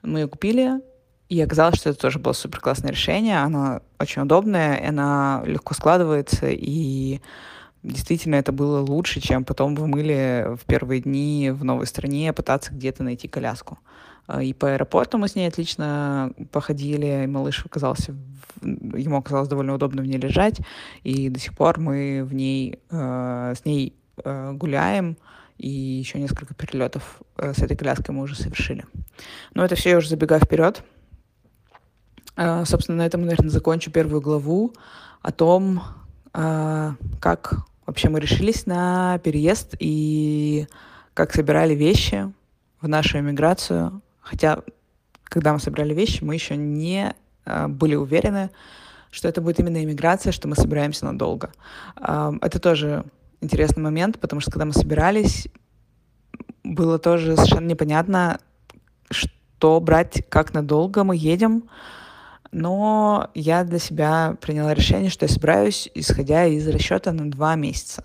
мы 0.02 0.20
ее 0.20 0.26
купили, 0.26 0.80
и 1.28 1.38
оказалось, 1.42 1.76
что 1.76 1.90
это 1.90 2.00
тоже 2.00 2.18
было 2.18 2.32
супер 2.32 2.60
классное 2.60 2.92
решение. 2.92 3.38
Она 3.38 3.82
очень 4.00 4.22
удобная, 4.22 4.82
она 4.88 5.42
легко 5.44 5.74
складывается, 5.74 6.46
и 6.48 7.20
действительно 7.82 8.36
это 8.36 8.52
было 8.52 8.80
лучше, 8.80 9.20
чем 9.20 9.44
потом 9.44 9.74
вы 9.74 9.86
мыли 9.86 10.56
в 10.56 10.64
первые 10.64 11.02
дни 11.02 11.50
в 11.52 11.62
новой 11.62 11.86
стране 11.86 12.32
пытаться 12.32 12.72
где-то 12.72 13.02
найти 13.02 13.28
коляску. 13.28 13.78
А, 14.28 14.42
и 14.42 14.52
по 14.52 14.70
аэропорту 14.72 15.16
мы 15.16 15.26
с 15.26 15.34
ней 15.34 15.48
отлично 15.48 16.32
походили, 16.52 17.24
и 17.24 17.26
малыш 17.26 17.64
оказался, 17.64 18.14
ему 18.62 19.16
оказалось 19.16 19.48
довольно 19.48 19.74
удобно 19.74 20.02
в 20.02 20.06
ней 20.06 20.18
лежать, 20.18 20.60
и 21.02 21.30
до 21.30 21.40
сих 21.40 21.56
пор 21.56 21.80
мы 21.80 22.22
в 22.24 22.34
ней, 22.34 22.78
э, 22.90 23.54
с 23.56 23.64
ней 23.64 23.96
э, 24.22 24.52
гуляем, 24.52 25.16
и 25.56 25.68
еще 25.68 26.20
несколько 26.20 26.54
перелетов 26.54 27.22
э, 27.38 27.54
с 27.54 27.58
этой 27.58 27.74
коляской 27.76 28.14
мы 28.14 28.22
уже 28.22 28.36
совершили. 28.36 28.84
Но 29.54 29.64
это 29.64 29.74
все 29.76 29.90
я 29.90 29.96
уже 29.96 30.10
забегаю 30.10 30.42
вперед. 30.42 30.84
Собственно, 32.66 32.98
на 32.98 33.06
этом, 33.06 33.22
наверное, 33.22 33.50
закончу 33.50 33.90
первую 33.90 34.20
главу 34.20 34.72
о 35.22 35.32
том, 35.32 35.82
как 36.32 37.54
вообще 37.84 38.10
мы 38.10 38.20
решились 38.20 38.64
на 38.64 39.18
переезд 39.24 39.74
и 39.80 40.68
как 41.14 41.34
собирали 41.34 41.74
вещи 41.74 42.32
в 42.80 42.86
нашу 42.86 43.18
эмиграцию 43.18 44.02
Хотя, 44.28 44.62
когда 45.24 45.54
мы 45.54 45.58
собирали 45.58 45.94
вещи, 45.94 46.22
мы 46.22 46.34
еще 46.34 46.54
не 46.54 47.14
э, 47.46 47.66
были 47.66 47.94
уверены, 47.94 48.50
что 49.10 49.26
это 49.26 49.40
будет 49.40 49.58
именно 49.58 49.82
иммиграция, 49.82 50.32
что 50.32 50.48
мы 50.48 50.54
собираемся 50.54 51.06
надолго. 51.06 51.50
Это 51.96 52.60
тоже 52.60 53.06
интересный 53.40 53.82
момент, 53.82 54.20
потому 54.20 54.40
что 54.42 54.50
когда 54.50 54.66
мы 54.66 54.74
собирались, 54.74 55.48
было 56.62 56.98
тоже 56.98 57.36
совершенно 57.36 57.68
непонятно, 57.68 58.38
что 59.10 59.80
брать, 59.80 60.26
как 60.28 60.52
надолго 60.52 61.04
мы 61.04 61.16
едем. 61.16 61.70
Но 62.52 63.30
я 63.34 63.64
для 63.64 63.78
себя 63.78 64.36
приняла 64.42 64.74
решение, 64.74 65.08
что 65.08 65.24
я 65.24 65.32
собираюсь, 65.32 65.90
исходя 65.94 66.44
из 66.44 66.68
расчета 66.68 67.12
на 67.12 67.30
два 67.30 67.54
месяца. 67.54 68.04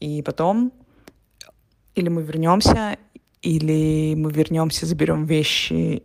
И 0.00 0.22
потом 0.22 0.72
или 1.94 2.08
мы 2.08 2.22
вернемся, 2.22 2.96
или 3.42 4.14
мы 4.16 4.32
вернемся, 4.32 4.86
заберем 4.86 5.24
вещи, 5.26 6.02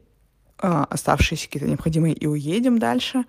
а, 0.57 0.85
оставшиеся 0.85 1.47
какие-то 1.47 1.67
необходимые, 1.67 2.13
и 2.13 2.25
уедем 2.25 2.79
дальше. 2.79 3.25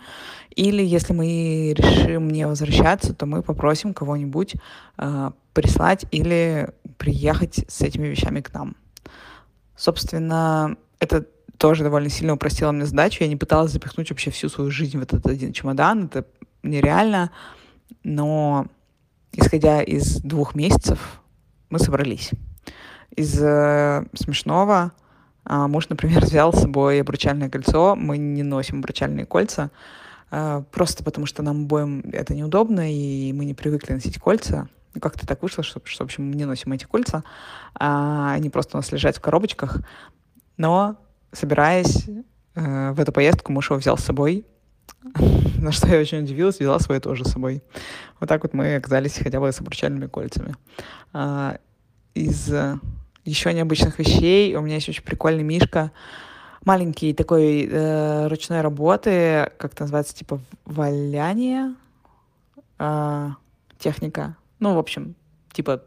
Или 0.55 0.85
если 0.85 1.12
мы 1.12 1.75
решим 1.77 2.29
не 2.29 2.47
возвращаться, 2.47 3.14
то 3.14 3.27
мы 3.27 3.43
попросим 3.43 3.93
кого-нибудь 3.93 4.55
э, 4.99 5.31
прислать 5.53 6.07
или 6.12 6.71
приехать 6.97 7.64
с 7.69 7.81
этими 7.81 8.07
вещами 8.07 8.40
к 8.40 8.53
нам. 8.55 8.77
Собственно, 9.77 10.77
это 11.01 11.27
тоже 11.59 11.83
довольно 11.83 12.09
сильно 12.09 12.35
упростило 12.35 12.73
мне 12.73 12.87
задачу. 12.87 13.25
Я 13.25 13.29
не 13.29 13.37
пыталась 13.37 13.73
запихнуть 13.73 14.11
вообще 14.11 14.31
всю 14.31 14.49
свою 14.49 14.71
жизнь 14.71 14.99
в 14.99 15.03
этот 15.03 15.27
один 15.27 15.53
чемодан. 15.53 16.05
Это 16.05 16.27
нереально. 16.62 17.31
Но 18.03 18.67
исходя 19.33 19.83
из 19.83 20.21
двух 20.21 20.55
месяцев, 20.55 21.21
мы 21.71 21.79
собрались. 21.79 22.31
Из 23.16 23.40
э, 23.40 24.05
смешного 24.14 24.92
э, 25.48 25.55
муж, 25.55 25.88
например, 25.88 26.20
взял 26.24 26.53
с 26.53 26.61
собой 26.61 27.00
обручальное 27.00 27.48
кольцо. 27.48 27.94
Мы 27.94 28.18
не 28.18 28.42
носим 28.42 28.81
обручальные 28.81 29.24
кольца, 29.24 29.70
э, 30.31 30.62
просто 30.72 31.05
потому 31.05 31.27
что 31.27 31.42
нам 31.42 31.64
обоим 31.64 32.00
это 32.12 32.35
неудобно, 32.35 32.92
и 32.92 33.33
мы 33.33 33.44
не 33.44 33.55
привыкли 33.55 33.92
носить 33.92 34.18
кольца. 34.18 34.68
Как-то 35.00 35.27
так 35.27 35.42
вышло, 35.42 35.62
что, 35.62 35.81
что, 35.85 36.05
в 36.05 36.07
общем, 36.07 36.29
мы 36.29 36.35
не 36.35 36.44
носим 36.44 36.72
эти 36.72 36.85
кольца. 36.85 37.24
А 37.74 38.33
они 38.33 38.50
просто 38.50 38.77
у 38.77 38.79
нас 38.79 38.90
лежат 38.92 39.16
в 39.16 39.20
коробочках. 39.20 39.79
Но, 40.57 40.96
собираясь 41.33 42.09
э, 42.55 42.92
в 42.92 43.00
эту 43.00 43.12
поездку, 43.12 43.53
муж 43.53 43.70
его 43.70 43.79
взял 43.79 43.96
с 43.96 44.05
собой, 44.05 44.44
на 45.59 45.72
что 45.72 45.88
я 45.88 46.00
очень 46.00 46.20
удивилась, 46.20 46.59
взяла 46.59 46.79
свое 46.79 47.00
тоже 47.00 47.24
с 47.24 47.33
собой. 47.33 47.62
Вот 48.18 48.29
так 48.29 48.42
вот 48.42 48.55
мы 48.55 48.77
оказались 48.77 49.18
хотя 49.18 49.40
бы 49.40 49.50
с 49.50 49.61
обручальными 49.61 50.07
кольцами. 50.07 50.57
А, 51.12 51.59
из 52.14 52.53
еще 53.24 53.52
необычных 53.52 53.98
вещей. 53.98 54.54
У 54.56 54.60
меня 54.60 54.76
есть 54.76 54.88
очень 54.88 55.02
прикольный 55.02 55.42
мишка, 55.42 55.92
маленький 56.64 57.14
такой 57.14 57.68
э, 57.70 58.28
ручной 58.28 58.60
работы, 58.60 59.50
как 59.58 59.72
это 59.72 59.82
называется, 59.82 60.14
типа 60.14 60.40
валяние, 60.64 61.74
э, 62.78 63.30
техника. 63.78 64.37
Ну, 64.60 64.74
в 64.74 64.78
общем, 64.78 65.14
типа, 65.52 65.82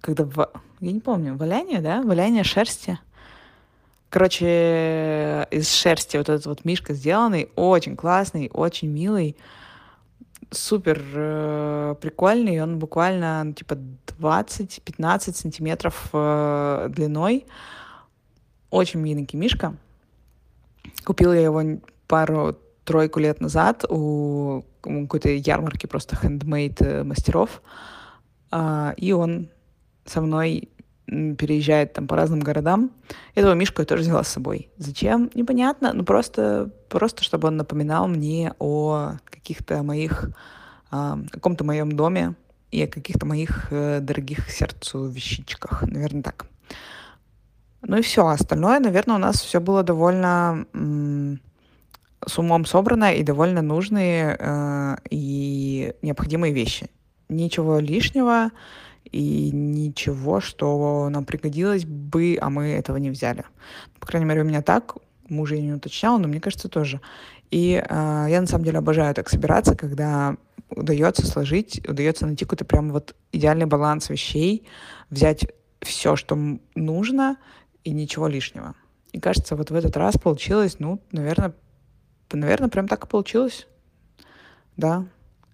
когда... 0.00 0.24
В... 0.24 0.50
Я 0.80 0.92
не 0.92 1.00
помню, 1.00 1.36
валяние, 1.36 1.80
да? 1.80 2.02
Валяние 2.02 2.44
шерсти. 2.44 2.98
Короче, 4.10 5.46
из 5.50 5.70
шерсти 5.70 6.16
вот 6.16 6.28
этот 6.28 6.46
вот 6.46 6.64
мишка 6.64 6.94
сделанный, 6.94 7.50
очень 7.56 7.94
классный, 7.94 8.50
очень 8.52 8.88
милый 8.88 9.36
супер 10.50 11.02
э, 11.14 11.94
прикольный, 12.00 12.62
он 12.62 12.78
буквально 12.78 13.44
ну, 13.44 13.52
типа 13.52 13.76
20-15 14.18 15.34
сантиметров 15.34 16.08
э, 16.12 16.88
длиной. 16.90 17.46
Очень 18.70 19.00
миленький 19.00 19.38
мишка. 19.38 19.76
Купила 21.04 21.32
я 21.32 21.42
его 21.42 21.62
пару-тройку 22.06 23.20
лет 23.20 23.40
назад 23.40 23.84
у 23.88 24.64
какой-то 24.80 25.30
ярмарки 25.30 25.86
просто 25.86 26.16
хендмейд 26.16 26.80
э, 26.82 27.02
мастеров. 27.04 27.62
Э, 28.50 28.92
и 28.96 29.12
он 29.12 29.48
со 30.04 30.20
мной 30.20 30.68
переезжает 31.08 31.94
там 31.94 32.06
по 32.06 32.16
разным 32.16 32.40
городам. 32.40 32.90
Этого 33.34 33.54
мишку 33.54 33.82
я 33.82 33.86
тоже 33.86 34.02
взяла 34.02 34.22
с 34.22 34.28
собой. 34.28 34.70
Зачем? 34.76 35.30
Непонятно. 35.34 35.92
Ну, 35.94 36.04
просто, 36.04 36.70
просто 36.88 37.24
чтобы 37.24 37.48
он 37.48 37.56
напоминал 37.56 38.08
мне 38.08 38.52
о 38.58 39.14
каких-то 39.24 39.82
моих, 39.82 40.30
о 40.90 41.18
каком-то 41.30 41.64
моем 41.64 41.92
доме 41.92 42.34
и 42.70 42.82
о 42.82 42.86
каких-то 42.86 43.26
моих 43.26 43.68
э, 43.70 44.00
дорогих 44.00 44.50
сердцу 44.50 45.06
вещичках. 45.06 45.82
Наверное, 45.82 46.22
так. 46.22 46.46
Ну 47.82 47.96
и 47.96 48.02
все. 48.02 48.26
Остальное, 48.26 48.80
наверное, 48.80 49.16
у 49.16 49.20
нас 49.20 49.40
все 49.40 49.60
было 49.60 49.82
довольно 49.82 50.66
с 52.26 52.38
умом 52.38 52.66
собрано 52.66 53.14
и 53.14 53.22
довольно 53.22 53.62
нужные 53.62 54.36
э, 54.38 54.96
и 55.08 55.94
необходимые 56.02 56.52
вещи. 56.52 56.90
Ничего 57.28 57.78
лишнего 57.78 58.50
и 59.10 59.50
ничего, 59.52 60.40
что 60.40 61.08
нам 61.10 61.24
пригодилось 61.24 61.84
бы, 61.84 62.38
а 62.40 62.50
мы 62.50 62.68
этого 62.68 62.96
не 62.96 63.10
взяли. 63.10 63.44
По 63.98 64.06
крайней 64.06 64.26
мере, 64.26 64.42
у 64.42 64.44
меня 64.44 64.62
так, 64.62 64.96
мужа 65.28 65.54
я 65.54 65.62
не 65.62 65.72
уточняла, 65.72 66.18
но 66.18 66.28
мне 66.28 66.40
кажется 66.40 66.68
тоже. 66.68 67.00
И 67.50 67.82
э, 67.82 68.26
я 68.28 68.40
на 68.40 68.46
самом 68.46 68.64
деле 68.64 68.78
обожаю 68.78 69.14
так 69.14 69.30
собираться, 69.30 69.74
когда 69.74 70.36
удается 70.70 71.26
сложить, 71.26 71.86
удается 71.88 72.26
найти 72.26 72.44
какой-то 72.44 72.64
прям 72.64 72.92
вот 72.92 73.14
идеальный 73.32 73.66
баланс 73.66 74.10
вещей, 74.10 74.66
взять 75.10 75.46
все, 75.80 76.16
что 76.16 76.36
нужно, 76.74 77.36
и 77.84 77.90
ничего 77.90 78.28
лишнего. 78.28 78.74
И 79.12 79.20
кажется, 79.20 79.56
вот 79.56 79.70
в 79.70 79.74
этот 79.74 79.96
раз 79.96 80.18
получилось, 80.18 80.76
ну, 80.78 81.00
наверное, 81.12 81.54
наверное, 82.32 82.68
прям 82.68 82.88
так 82.88 83.04
и 83.04 83.08
получилось. 83.08 83.66
Да. 84.76 85.06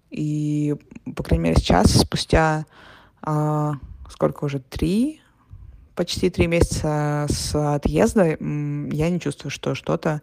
И, 0.09 0.75
по 1.15 1.23
крайней 1.23 1.45
мере, 1.45 1.55
сейчас, 1.55 1.93
спустя 1.93 2.65
сколько 4.09 4.45
уже, 4.45 4.59
три, 4.59 5.21
почти 5.95 6.29
три 6.29 6.47
месяца 6.47 7.25
с 7.29 7.55
отъезда, 7.55 8.37
я 8.39 9.09
не 9.09 9.19
чувствую, 9.19 9.51
что 9.51 9.75
что-то 9.75 10.21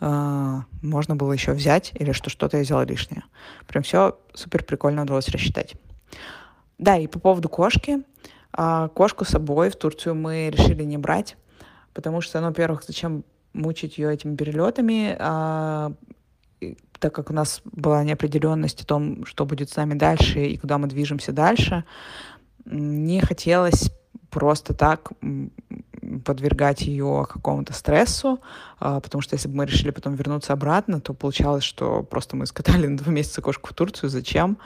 а, 0.00 0.64
можно 0.80 1.16
было 1.16 1.32
еще 1.32 1.52
взять 1.52 1.92
или 1.94 2.12
что 2.12 2.30
что-то 2.30 2.56
я 2.56 2.62
взяла 2.62 2.84
лишнее. 2.84 3.24
Прям 3.66 3.82
все 3.82 4.18
супер 4.32 4.64
прикольно 4.64 5.02
удалось 5.02 5.28
рассчитать. 5.28 5.74
Да, 6.78 6.96
и 6.96 7.06
по 7.06 7.18
поводу 7.18 7.48
кошки. 7.48 8.02
А, 8.52 8.88
кошку 8.88 9.24
с 9.24 9.28
собой 9.28 9.70
в 9.70 9.76
Турцию 9.76 10.14
мы 10.14 10.50
решили 10.50 10.84
не 10.84 10.98
брать, 10.98 11.36
потому 11.92 12.20
что, 12.20 12.40
ну, 12.40 12.48
во-первых, 12.48 12.84
зачем 12.86 13.24
мучить 13.52 13.98
ее 13.98 14.14
этими 14.14 14.36
перелетами, 14.36 15.16
а, 15.18 15.92
так 16.98 17.14
как 17.14 17.30
у 17.30 17.34
нас 17.34 17.60
была 17.64 18.02
неопределенность 18.04 18.82
о 18.82 18.86
том, 18.86 19.24
что 19.26 19.44
будет 19.44 19.70
с 19.70 19.76
нами 19.76 19.94
дальше 19.94 20.46
и 20.46 20.56
куда 20.56 20.78
мы 20.78 20.88
движемся 20.88 21.32
дальше, 21.32 21.84
не 22.70 23.20
хотелось 23.20 23.90
просто 24.30 24.74
так 24.74 25.10
подвергать 26.24 26.82
ее 26.82 27.26
какому-то 27.28 27.72
стрессу, 27.72 28.40
а, 28.78 29.00
потому 29.00 29.22
что 29.22 29.34
если 29.34 29.48
бы 29.48 29.56
мы 29.56 29.66
решили 29.66 29.90
потом 29.90 30.14
вернуться 30.14 30.52
обратно, 30.52 31.00
то 31.00 31.12
получалось, 31.12 31.64
что 31.64 32.02
просто 32.02 32.36
мы 32.36 32.46
скатали 32.46 32.86
на 32.86 32.96
два 32.96 33.12
месяца 33.12 33.42
кошку 33.42 33.70
в 33.70 33.74
Турцию, 33.74 34.10
зачем? 34.10 34.58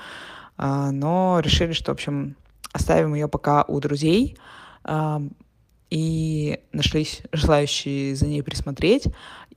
А, 0.57 0.91
но 0.91 1.41
решили, 1.43 1.73
что, 1.73 1.93
в 1.93 1.95
общем, 1.95 2.37
оставим 2.73 3.15
ее 3.15 3.29
пока 3.29 3.65
у 3.65 3.81
друзей, 3.81 4.37
а, 4.85 5.23
и 5.91 6.61
нашлись 6.73 7.23
желающие 7.33 8.15
за 8.17 8.27
ней 8.27 8.43
присмотреть. 8.43 9.09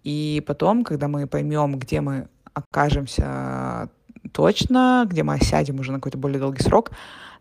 И 0.04 0.44
потом, 0.46 0.84
когда 0.84 1.08
мы 1.08 1.28
поймем, 1.28 1.80
где 1.80 2.02
мы 2.02 2.28
окажемся 2.54 3.90
точно, 4.32 5.06
где 5.10 5.24
мы 5.24 5.36
осядем 5.36 5.80
уже 5.80 5.92
на 5.92 6.00
какой-то 6.00 6.18
более 6.18 6.40
долгий 6.40 6.62
срок, 6.62 6.92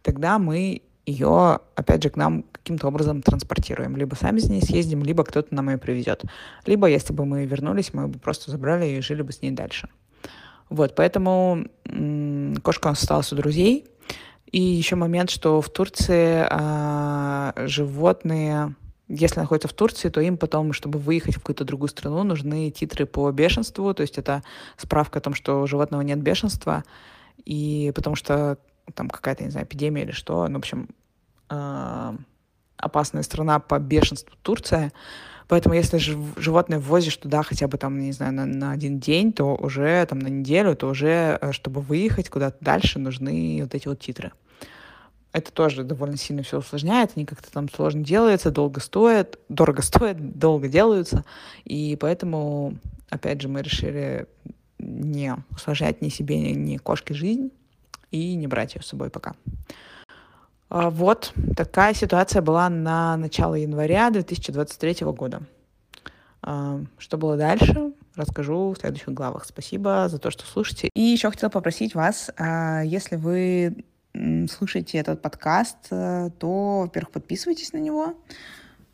тогда 0.02 0.38
мы 0.38 0.82
ее, 1.06 1.60
опять 1.74 2.02
же, 2.02 2.10
к 2.10 2.16
нам 2.16 2.44
каким-то 2.52 2.88
образом 2.88 3.22
транспортируем. 3.22 3.96
Либо 3.96 4.14
сами 4.14 4.38
с 4.38 4.48
ней 4.48 4.62
съездим, 4.62 5.02
либо 5.02 5.24
кто-то 5.24 5.54
нам 5.54 5.70
ее 5.70 5.78
привезет. 5.78 6.22
Либо, 6.66 6.86
если 6.86 7.12
бы 7.12 7.26
мы 7.26 7.44
вернулись, 7.44 7.92
мы 7.92 8.08
бы 8.08 8.18
просто 8.18 8.50
забрали 8.50 8.84
ее 8.84 8.98
и 8.98 9.02
жили 9.02 9.22
бы 9.22 9.32
с 9.32 9.42
ней 9.42 9.50
дальше. 9.50 9.88
Вот, 10.70 10.94
поэтому 10.94 11.66
м- 11.84 12.56
кошка 12.62 12.90
осталась 12.90 13.32
у 13.32 13.36
друзей. 13.36 13.86
И 14.50 14.60
еще 14.60 14.96
момент, 14.96 15.30
что 15.30 15.60
в 15.60 15.68
Турции 15.68 16.46
а, 16.48 17.52
животные, 17.66 18.74
если 19.08 19.40
находятся 19.40 19.68
в 19.68 19.72
Турции, 19.72 20.08
то 20.08 20.20
им 20.20 20.38
потом, 20.38 20.72
чтобы 20.72 20.98
выехать 20.98 21.34
в 21.34 21.40
какую-то 21.40 21.64
другую 21.64 21.88
страну, 21.88 22.22
нужны 22.22 22.70
титры 22.70 23.04
по 23.04 23.30
бешенству. 23.30 23.92
То 23.94 24.02
есть 24.02 24.16
это 24.16 24.42
справка 24.76 25.18
о 25.18 25.22
том, 25.22 25.34
что 25.34 25.60
у 25.60 25.66
животного 25.66 26.02
нет 26.02 26.20
бешенства. 26.20 26.84
И 27.44 27.92
потому 27.94 28.16
что 28.16 28.58
там 28.92 29.09
какая-то, 29.09 29.44
не 29.44 29.51
знаю, 29.51 29.66
эпидемия 29.66 30.03
или 30.03 30.12
что. 30.12 30.47
Ну, 30.49 30.55
в 30.55 30.59
общем, 30.59 30.88
э, 31.51 32.16
опасная 32.77 33.23
страна 33.23 33.59
по 33.59 33.79
бешенству 33.79 34.37
Турция. 34.42 34.92
Поэтому 35.47 35.75
если 35.75 35.99
животное 35.99 36.79
ввозишь 36.79 37.16
туда 37.16 37.42
хотя 37.42 37.68
бы 37.68 37.77
там, 37.77 37.99
не 38.01 38.12
знаю, 38.12 38.33
на, 38.33 38.47
на 38.47 38.73
один 38.73 38.99
день, 38.99 39.33
то 39.33 39.55
уже 39.55 40.05
там 40.07 40.18
на 40.18 40.29
неделю, 40.29 40.75
то 40.75 40.88
уже, 40.88 41.38
э, 41.40 41.53
чтобы 41.53 41.81
выехать 41.81 42.31
куда-то 42.31 42.57
дальше, 42.61 42.99
нужны 42.99 43.59
вот 43.62 43.75
эти 43.75 43.88
вот 43.88 44.01
титры. 44.01 44.33
Это 45.33 45.53
тоже 45.53 45.83
довольно 45.83 46.16
сильно 46.16 46.44
все 46.44 46.59
усложняет, 46.59 47.11
они 47.16 47.27
как-то 47.27 47.51
там 47.51 47.68
сложно 47.68 48.05
делаются, 48.05 48.53
долго 48.53 48.81
стоят, 48.81 49.38
дорого 49.49 49.83
стоят, 49.83 50.38
долго 50.38 50.68
делаются. 50.68 51.25
И 51.64 51.99
поэтому, 52.01 52.79
опять 53.11 53.40
же, 53.40 53.49
мы 53.49 53.62
решили 53.62 54.29
не 54.79 55.35
усложнять 55.51 56.01
ни 56.03 56.09
себе, 56.09 56.38
ни 56.53 56.77
кошке 56.77 57.14
жизнь 57.14 57.51
и 58.14 58.35
не 58.37 58.46
брать 58.46 58.74
ее 58.74 58.83
с 58.83 58.87
собой 58.87 59.11
пока. 59.11 59.35
А, 60.68 60.90
вот 60.90 61.33
такая 61.57 61.94
ситуация 61.94 62.42
была 62.42 62.68
на 62.68 63.16
начало 63.16 63.57
января 63.57 64.11
2023 64.11 65.07
года. 65.12 65.42
А, 66.42 66.81
что 66.98 67.18
было 67.18 67.37
дальше, 67.37 67.92
расскажу 68.14 68.72
в 68.72 68.79
следующих 68.79 69.09
главах. 69.09 69.44
Спасибо 69.44 70.09
за 70.09 70.18
то, 70.18 70.31
что 70.31 70.46
слушаете. 70.46 70.90
И 70.94 71.00
еще 71.00 71.31
хотела 71.31 71.50
попросить 71.50 71.94
вас, 71.94 72.31
а, 72.37 72.83
если 72.83 73.16
вы 73.16 73.85
слушаете 74.48 74.98
этот 74.98 75.20
подкаст, 75.20 75.88
э, 75.90 76.31
то, 76.38 76.83
во-первых, 76.83 77.11
подписывайтесь 77.11 77.72
на 77.72 77.79
него 77.79 78.14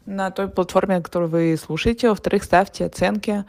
на 0.06 0.30
той 0.30 0.48
платформе, 0.48 0.96
на 0.96 1.02
которой 1.02 1.28
вы 1.28 1.58
слушаете. 1.62 2.08
Во-вторых, 2.08 2.42
ставьте 2.42 2.86
оценки 2.86 3.44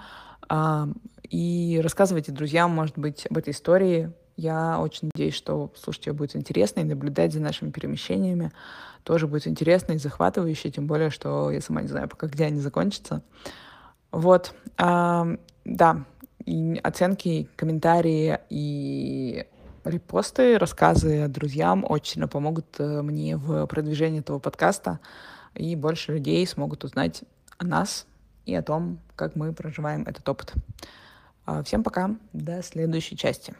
и 1.29 1.79
рассказывайте 1.81 2.33
друзьям, 2.33 2.71
может 2.71 2.99
быть, 2.99 3.25
об 3.29 3.37
этой 3.37 3.51
истории, 3.51 4.11
я 4.37 4.79
очень 4.79 5.09
надеюсь, 5.13 5.35
что 5.35 5.71
слушать 5.75 6.07
ее 6.07 6.13
будет 6.13 6.35
интересно, 6.35 6.81
и 6.81 6.83
наблюдать 6.83 7.33
за 7.33 7.39
нашими 7.39 7.71
перемещениями 7.71 8.51
тоже 9.03 9.27
будет 9.27 9.47
интересно 9.47 9.93
и 9.93 9.97
захватывающе, 9.97 10.71
тем 10.71 10.87
более, 10.87 11.09
что 11.09 11.51
я 11.51 11.61
сама 11.61 11.81
не 11.81 11.87
знаю 11.87 12.07
пока, 12.07 12.27
где 12.27 12.45
они 12.45 12.59
закончатся. 12.59 13.21
Вот, 14.11 14.53
а, 14.77 15.27
да, 15.65 16.05
и 16.45 16.79
оценки, 16.83 17.49
комментарии 17.55 18.39
и 18.49 19.45
репосты, 19.83 20.57
рассказы 20.57 21.27
друзьям 21.27 21.85
очень 21.87 22.13
сильно 22.13 22.27
помогут 22.27 22.65
э, 22.79 23.01
мне 23.01 23.37
в 23.37 23.65
продвижении 23.67 24.19
этого 24.19 24.39
подкаста, 24.39 24.99
и 25.55 25.75
больше 25.75 26.13
людей 26.13 26.45
смогут 26.45 26.83
узнать 26.83 27.23
о 27.57 27.65
нас 27.65 28.05
и 28.45 28.55
о 28.55 28.61
том, 28.61 28.99
как 29.15 29.35
мы 29.35 29.53
проживаем 29.53 30.03
этот 30.03 30.27
опыт. 30.27 30.53
А, 31.45 31.63
всем 31.63 31.83
пока, 31.83 32.15
до 32.33 32.61
следующей 32.61 33.17
части. 33.17 33.55